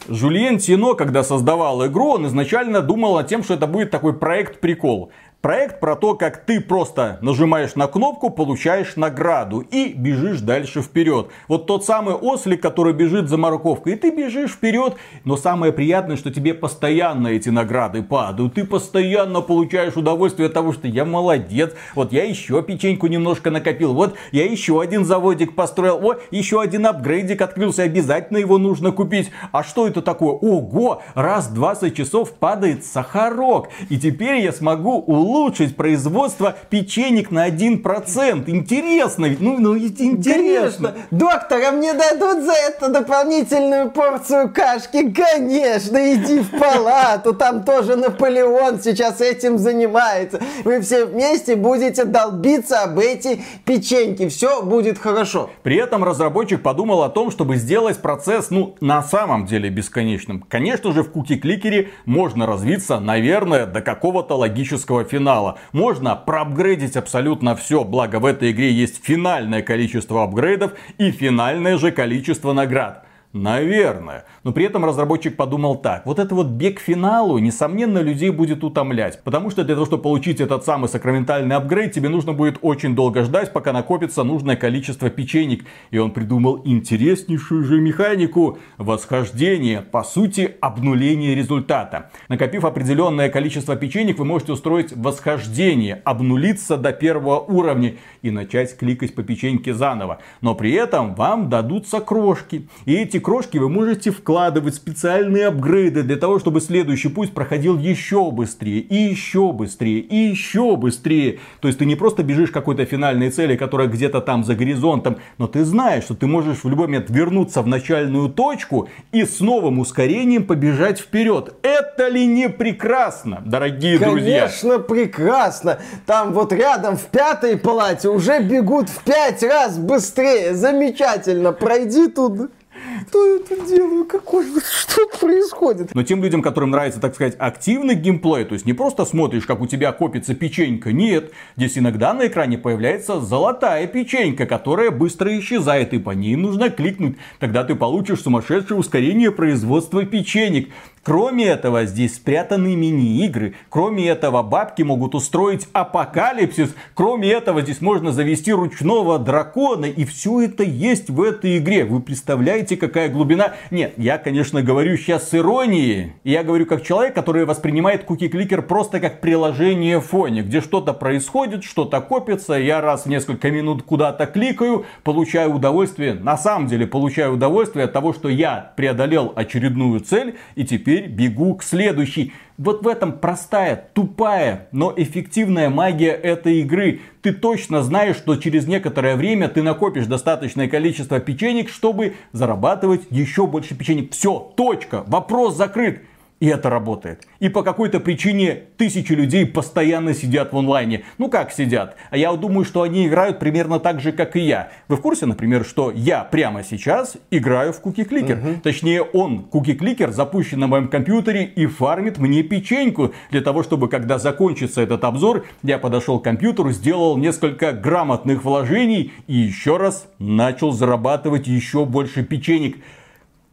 Жульен 0.08 0.58
Тино, 0.60 0.96
когда 0.96 1.24
создавал 1.24 1.86
игру, 1.88 2.12
он 2.12 2.28
изначально 2.28 2.82
думал 2.82 3.18
о 3.18 3.24
тем, 3.24 3.44
что 3.44 3.56
это 3.56 3.68
будет 3.68 3.92
такой 3.92 4.14
проект-прикол. 4.14 5.12
Проект 5.40 5.80
про 5.80 5.96
то, 5.96 6.16
как 6.16 6.46
ты 6.46 6.60
просто 6.60 7.20
нажимаешь 7.22 7.76
на 7.76 7.86
кнопку, 7.86 8.32
получаешь 8.32 8.96
награду 8.96 9.60
и 9.60 9.94
бежишь 9.94 10.42
дальше 10.42 10.82
вперед. 10.82 11.28
Вот 11.48 11.68
тот 11.68 11.86
самый 11.86 12.16
ослик, 12.16 12.60
который 12.60 12.94
бежит 12.94 13.30
за 13.30 13.38
морковкой, 13.38 13.94
и 13.94 13.96
ты 13.98 14.10
бежишь 14.10 14.54
вперед. 14.54 14.96
Но 15.26 15.38
самое 15.38 15.72
приятное, 15.72 16.18
что 16.18 16.32
тебе 16.32 16.56
постоянно 16.56 17.28
эти 17.28 17.50
награды 17.50 18.02
падают. 18.02 18.56
Ты 18.56 18.66
постоянно 18.66 19.42
получаешь 19.42 19.96
удовольствие 19.96 20.48
от 20.48 20.54
того, 20.54 20.74
что 20.74 20.88
я 20.88 21.06
молодец. 21.06 21.76
Вот 21.94 22.12
я 22.12 22.24
еще 22.24 22.64
печеньку 22.64 23.06
немножко 23.06 23.52
накопил. 23.52 23.94
Вот 23.94 24.16
я 24.32 24.44
еще 24.44 24.82
один 24.82 25.06
заводик 25.06 25.54
построил. 25.54 26.04
О, 26.04 26.16
еще 26.32 26.62
один 26.62 26.88
апгрейдик 26.88 27.44
открылся. 27.44 27.84
Обязательно 27.84 28.38
его 28.38 28.58
нужно 28.58 28.92
купить. 28.92 29.30
А 29.52 29.64
что 29.64 29.88
это 29.88 30.02
такое? 30.02 30.32
Ого, 30.32 31.04
раз 31.14 31.48
в 31.48 31.54
20 31.54 31.96
часов 31.96 32.34
падает 32.34 32.84
сахарок. 32.84 33.70
И 33.90 34.00
теперь 34.00 34.42
я 34.42 34.52
смогу 34.52 34.98
улучшить 34.98 35.27
улучшить 35.28 35.76
производство 35.76 36.56
печенек 36.70 37.32
на 37.32 37.50
1%. 37.50 38.44
Интересно 38.48 39.26
ведь, 39.26 39.42
ну, 39.42 39.58
ну 39.60 39.78
интересно. 39.78 40.34
Конечно. 40.34 40.94
Доктор, 41.12 41.62
а 41.64 41.72
мне 41.72 41.94
дадут 41.94 42.44
за 42.44 42.54
это 42.54 42.90
дополнительную 42.90 43.92
порцию 43.92 44.54
кашки? 44.54 45.12
Конечно, 45.12 46.14
иди 46.14 46.40
в 46.40 46.52
палату, 46.52 47.34
там 47.34 47.64
тоже 47.64 47.96
Наполеон 47.96 48.80
сейчас 48.82 49.22
этим 49.22 49.58
занимается. 49.58 50.40
Вы 50.64 50.82
все 50.82 51.06
вместе 51.06 51.56
будете 51.56 52.06
долбиться 52.06 52.84
об 52.84 53.00
эти 53.00 53.44
печеньки, 53.66 54.30
все 54.30 54.62
будет 54.62 54.98
хорошо. 54.98 55.50
При 55.64 55.78
этом 55.78 56.04
разработчик 56.04 56.62
подумал 56.62 57.04
о 57.04 57.10
том, 57.10 57.32
чтобы 57.32 57.58
сделать 57.58 57.98
процесс, 57.98 58.50
ну, 58.50 58.76
на 58.80 59.04
самом 59.04 59.46
деле 59.46 59.70
бесконечным. 59.70 60.44
Конечно 60.48 60.92
же, 60.94 61.04
в 61.04 61.12
куки-кликере 61.12 61.90
можно 62.06 62.46
развиться, 62.46 63.00
наверное, 63.00 63.66
до 63.66 63.82
какого-то 63.82 64.36
логического 64.36 65.04
финала 65.04 65.17
финала. 65.18 65.58
Можно 65.72 66.16
проапгрейдить 66.16 66.96
абсолютно 66.96 67.56
все, 67.56 67.84
благо 67.84 68.20
в 68.20 68.26
этой 68.26 68.52
игре 68.52 68.72
есть 68.72 69.04
финальное 69.04 69.62
количество 69.62 70.24
апгрейдов 70.24 70.74
и 70.98 71.12
финальное 71.12 71.78
же 71.78 71.92
количество 71.92 72.54
наград. 72.54 73.07
Наверное. 73.34 74.26
Но 74.44 74.54
при 74.54 74.66
этом 74.66 74.86
разработчик 74.86 75.36
подумал 75.36 75.76
так. 75.76 76.06
Вот 76.06 76.18
это 76.18 76.34
вот 76.34 76.48
бег 76.48 76.78
к 76.78 76.80
финалу, 76.80 77.38
несомненно, 77.40 78.00
людей 78.00 78.30
будет 78.30 78.64
утомлять. 78.64 79.22
Потому 79.24 79.50
что 79.50 79.66
для 79.66 79.76
того, 79.76 79.86
чтобы 79.86 80.04
получить 80.04 80.40
этот 80.40 80.64
самый 80.64 80.88
сакраментальный 80.88 81.56
апгрейд, 81.56 81.92
тебе 81.92 82.08
нужно 82.08 82.32
будет 82.32 82.58
очень 82.62 82.96
долго 82.96 83.24
ждать, 83.24 83.52
пока 83.52 83.74
накопится 83.74 84.24
нужное 84.24 84.56
количество 84.56 85.10
печенек. 85.10 85.66
И 85.92 85.98
он 85.98 86.12
придумал 86.12 86.62
интереснейшую 86.64 87.66
же 87.66 87.82
механику 87.82 88.60
восхождения. 88.78 89.82
По 89.82 90.04
сути, 90.04 90.56
обнуление 90.62 91.36
результата. 91.36 92.10
Накопив 92.30 92.64
определенное 92.64 93.30
количество 93.30 93.76
печенек, 93.76 94.20
вы 94.20 94.26
можете 94.26 94.54
устроить 94.54 94.96
восхождение, 94.96 96.02
обнулиться 96.06 96.78
до 96.78 96.94
первого 96.94 97.40
уровня 97.40 97.96
и 98.22 98.32
начать 98.32 98.78
кликать 98.78 99.14
по 99.14 99.22
печеньке 99.22 99.74
заново. 99.74 100.20
Но 100.40 100.56
при 100.56 100.72
этом 100.72 101.14
вам 101.14 101.50
дадутся 101.50 102.00
крошки. 102.00 102.70
И 102.86 102.94
эти 102.94 103.17
крошки 103.20 103.58
вы 103.58 103.70
можете 103.70 104.12
вкладывать 104.12 104.76
специальные 104.76 105.48
апгрейды 105.48 106.04
для 106.04 106.16
того, 106.16 106.40
чтобы 106.40 106.62
следующий 106.62 107.10
путь 107.10 107.34
проходил 107.34 107.78
еще 107.78 108.32
быстрее, 108.32 108.80
и 108.80 108.96
еще 108.96 109.52
быстрее, 109.52 110.00
и 110.00 110.16
еще 110.16 110.76
быстрее. 110.76 111.40
То 111.60 111.68
есть 111.68 111.80
ты 111.80 111.86
не 111.86 111.96
просто 111.96 112.24
бежишь 112.24 112.50
к 112.50 112.54
какой-то 112.54 112.86
финальной 112.86 113.30
цели, 113.30 113.56
которая 113.56 113.88
где-то 113.88 114.22
там 114.22 114.44
за 114.44 114.56
горизонтом, 114.56 115.18
но 115.38 115.48
ты 115.48 115.64
знаешь, 115.64 116.04
что 116.04 116.16
ты 116.16 116.28
можешь 116.28 116.64
в 116.64 116.70
любой 116.70 116.88
момент 116.88 117.10
вернуться 117.10 117.62
в 117.62 117.68
начальную 117.68 118.30
точку 118.30 118.90
и 119.12 119.26
с 119.26 119.40
новым 119.40 119.80
ускорением 119.80 120.46
побежать 120.46 121.00
вперед. 121.00 121.56
Это 121.64 122.08
ли 122.08 122.26
не 122.26 122.50
прекрасно, 122.50 123.42
дорогие 123.46 123.98
Конечно, 123.98 124.12
друзья? 124.12 124.40
Конечно, 124.40 124.80
прекрасно. 124.80 125.80
Там 126.06 126.34
вот 126.34 126.54
рядом 126.54 126.98
в 126.98 127.06
пятой 127.06 127.58
палате 127.58 128.10
уже 128.10 128.42
бегут 128.42 128.90
в 128.90 129.04
пять 129.04 129.44
раз 129.44 129.78
быстрее. 129.78 130.54
Замечательно. 130.54 131.52
Пройди 131.52 132.08
туда. 132.08 132.48
Я 132.88 133.04
тут 133.12 133.68
делаю? 133.68 134.06
Какой? 134.06 134.46
Что 134.62 135.08
происходит? 135.20 135.94
Но 135.94 136.04
тем 136.04 136.24
людям, 136.24 136.42
которым 136.42 136.72
нравится, 136.72 137.02
так 137.02 137.16
сказать, 137.16 137.36
активный 137.38 137.96
геймплей, 137.96 138.46
то 138.46 138.54
есть 138.54 138.66
не 138.66 138.74
просто 138.74 139.04
смотришь, 139.04 139.46
как 139.46 139.60
у 139.62 139.68
тебя 139.68 139.92
копится 139.92 140.34
печенька, 140.34 140.94
нет. 140.94 141.32
Здесь 141.58 141.78
иногда 141.78 142.14
на 142.14 142.28
экране 142.28 142.58
появляется 142.58 143.20
золотая 143.20 143.88
печенька, 143.88 144.46
которая 144.46 144.92
быстро 144.92 145.38
исчезает, 145.38 145.94
и 145.94 146.00
по 146.00 146.12
ней 146.12 146.36
нужно 146.36 146.70
кликнуть. 146.70 147.18
Тогда 147.40 147.64
ты 147.64 147.76
получишь 147.76 148.22
сумасшедшее 148.22 148.78
ускорение 148.78 149.32
производства 149.32 150.06
печенек. 150.06 150.70
Кроме 151.08 151.46
этого, 151.46 151.86
здесь 151.86 152.16
спрятаны 152.16 152.76
мини-игры. 152.76 153.56
Кроме 153.70 154.10
этого, 154.10 154.44
бабки 154.44 154.82
могут 154.82 155.16
устроить 155.16 155.66
апокалипсис. 155.72 156.76
Кроме 156.96 157.32
этого, 157.32 157.62
здесь 157.62 157.80
можно 157.80 158.12
завести 158.12 158.52
ручного 158.52 159.18
дракона. 159.18 159.86
И 159.86 160.04
все 160.04 160.42
это 160.42 160.64
есть 160.64 161.10
в 161.10 161.22
этой 161.22 161.60
игре. 161.60 161.86
Вы 161.86 162.02
представляете, 162.02 162.76
какая 162.76 163.08
глубина? 163.08 163.54
Нет, 163.72 163.94
я, 163.96 164.18
конечно, 164.18 164.62
говорю 164.62 164.98
сейчас 164.98 165.30
с 165.30 165.34
иронией. 165.34 166.12
Я 166.26 166.44
говорю 166.44 166.66
как 166.66 166.84
человек, 166.84 167.16
который 167.16 167.46
воспринимает 167.46 168.04
Clicker 168.04 168.62
просто 168.62 169.00
как 169.00 169.22
приложение 169.22 170.02
в 170.02 170.08
фоне, 170.08 170.42
где 170.42 170.60
что-то 170.60 170.92
происходит, 170.92 171.64
что-то 171.64 172.02
копится. 172.02 172.56
Я 172.56 172.82
раз 172.82 173.06
в 173.06 173.06
несколько 173.06 173.50
минут 173.50 173.84
куда-то 173.84 174.26
кликаю, 174.26 174.86
получаю 175.06 175.54
удовольствие. 175.54 176.16
На 176.16 176.38
самом 176.38 176.68
деле, 176.68 176.86
получаю 176.86 177.36
удовольствие 177.36 177.86
от 177.86 177.94
того, 177.94 178.12
что 178.12 178.28
я 178.28 178.74
преодолел 178.76 179.32
очередную 179.38 180.02
цель 180.02 180.36
и 180.56 180.66
теперь 180.66 180.97
теперь 180.98 181.10
бегу 181.10 181.56
к 181.56 181.64
следующей. 181.64 182.34
Вот 182.58 182.84
в 182.84 182.88
этом 182.88 183.20
простая, 183.20 183.90
тупая, 183.94 184.68
но 184.72 184.92
эффективная 184.96 185.70
магия 185.70 186.12
этой 186.12 186.62
игры. 186.62 187.02
Ты 187.22 187.34
точно 187.34 187.84
знаешь, 187.84 188.16
что 188.16 188.36
через 188.36 188.68
некоторое 188.68 189.16
время 189.16 189.48
ты 189.48 189.62
накопишь 189.62 190.08
достаточное 190.08 190.68
количество 190.68 191.20
печенек, 191.20 191.70
чтобы 191.70 192.16
зарабатывать 192.32 193.02
еще 193.12 193.46
больше 193.46 193.76
печенек. 193.76 194.12
Все, 194.12 194.52
точка, 194.56 195.04
вопрос 195.06 195.56
закрыт. 195.56 196.02
И 196.40 196.48
это 196.48 196.70
работает. 196.70 197.28
И 197.40 197.50
по 197.50 197.64
какой-то 197.64 198.00
причине 198.00 198.64
тысячи 198.78 199.12
людей 199.14 199.46
постоянно 199.46 200.14
сидят 200.14 200.54
в 200.54 200.58
онлайне. 200.58 201.04
Ну 201.18 201.30
как 201.30 201.52
сидят? 201.52 201.96
А 202.12 202.18
я 202.18 202.32
думаю, 202.34 202.64
что 202.64 202.84
они 202.84 203.08
играют 203.08 203.40
примерно 203.40 203.80
так 203.80 204.00
же, 204.00 204.12
как 204.12 204.36
и 204.36 204.42
я. 204.42 204.70
Вы 204.88 204.98
в 204.98 205.02
курсе, 205.02 205.26
например, 205.26 205.66
что 205.66 205.92
я 205.92 206.24
прямо 206.24 206.64
сейчас 206.64 207.18
играю 207.32 207.74
в 207.74 207.82
Cookie 207.84 208.08
Clicker? 208.08 208.40
Угу. 208.40 208.62
Точнее, 208.62 209.02
он, 209.02 209.48
Cookie 209.52 209.78
Clicker, 209.78 210.12
запущен 210.12 210.60
на 210.60 210.68
моем 210.68 210.90
компьютере 210.90 211.44
и 211.44 211.66
фармит 211.66 212.20
мне 212.20 212.44
печеньку. 212.44 213.14
Для 213.32 213.42
того, 213.42 213.64
чтобы 213.64 213.90
когда 213.90 214.20
закончится 214.20 214.82
этот 214.82 215.04
обзор, 215.06 215.46
я 215.64 215.80
подошел 215.80 216.20
к 216.20 216.24
компьютеру, 216.24 216.72
сделал 216.72 217.18
несколько 217.18 217.72
грамотных 217.72 218.44
вложений 218.44 219.12
и 219.26 219.36
еще 219.36 219.78
раз 219.78 220.08
начал 220.20 220.72
зарабатывать 220.72 221.48
еще 221.48 221.86
больше 221.86 222.24
печенек. 222.24 222.78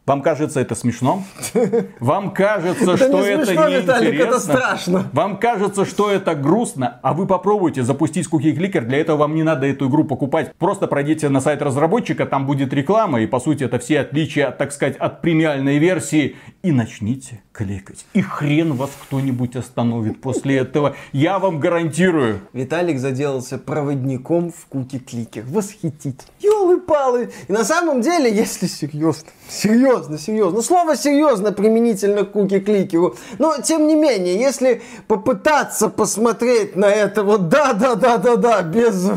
Вам 0.05 0.21
кажется 0.21 0.59
это 0.59 0.75
смешно? 0.75 1.23
Вам 1.99 2.31
кажется, 2.31 2.95
что 2.95 3.25
это 3.25 3.55
неинтересно? 3.55 5.09
Вам 5.11 5.37
кажется, 5.37 5.83
что 5.83 6.11
это 6.11 6.35
грустно? 6.35 6.99
А 7.01 7.13
вы 7.13 7.25
попробуйте 7.25 7.81
запустить 7.81 8.27
Clicker. 8.27 8.81
Для 8.81 8.99
этого 8.99 9.17
вам 9.17 9.33
не 9.33 9.41
надо 9.41 9.65
эту 9.65 9.89
игру 9.89 10.03
покупать. 10.03 10.53
Просто 10.59 10.85
пройдите 10.85 11.29
на 11.29 11.41
сайт 11.41 11.63
разработчика, 11.63 12.27
там 12.27 12.45
будет 12.45 12.71
реклама. 12.71 13.21
И 13.21 13.25
по 13.25 13.39
сути 13.39 13.63
это 13.63 13.79
все 13.79 14.01
отличия, 14.01 14.51
так 14.51 14.71
сказать, 14.71 14.95
от 14.97 15.21
премиальной 15.21 15.79
версии. 15.79 16.35
И 16.61 16.71
начните 16.71 17.41
кликать. 17.51 18.05
И 18.13 18.21
хрен 18.21 18.73
вас 18.73 18.91
кто-нибудь 19.07 19.55
остановит 19.55 20.21
после 20.21 20.57
этого. 20.57 20.95
Я 21.13 21.39
вам 21.39 21.59
гарантирую. 21.59 22.41
Виталик 22.53 22.99
заделался 22.99 23.57
проводником 23.57 24.51
в 24.51 24.67
Cookie 24.71 25.03
Clicker. 25.03 25.43
Восхитит. 25.47 26.25
Ёлы-палы. 26.41 27.31
И 27.47 27.51
на 27.51 27.63
самом 27.63 28.01
деле, 28.01 28.31
если 28.31 28.67
серьезно, 28.67 29.29
серьезно, 29.49 29.94
серьезно, 29.95 30.17
серьезно. 30.17 30.55
Ну, 30.57 30.61
слово 30.61 30.95
серьезно 30.95 31.51
применительно 31.51 32.23
к 32.23 32.31
куки-кликеру. 32.31 33.15
Но, 33.39 33.55
тем 33.63 33.87
не 33.87 33.95
менее, 33.95 34.37
если 34.37 34.81
попытаться 35.07 35.89
посмотреть 35.89 36.75
на 36.75 36.85
это 36.85 37.23
вот 37.23 37.49
да-да-да-да-да, 37.49 38.61
без 38.63 39.09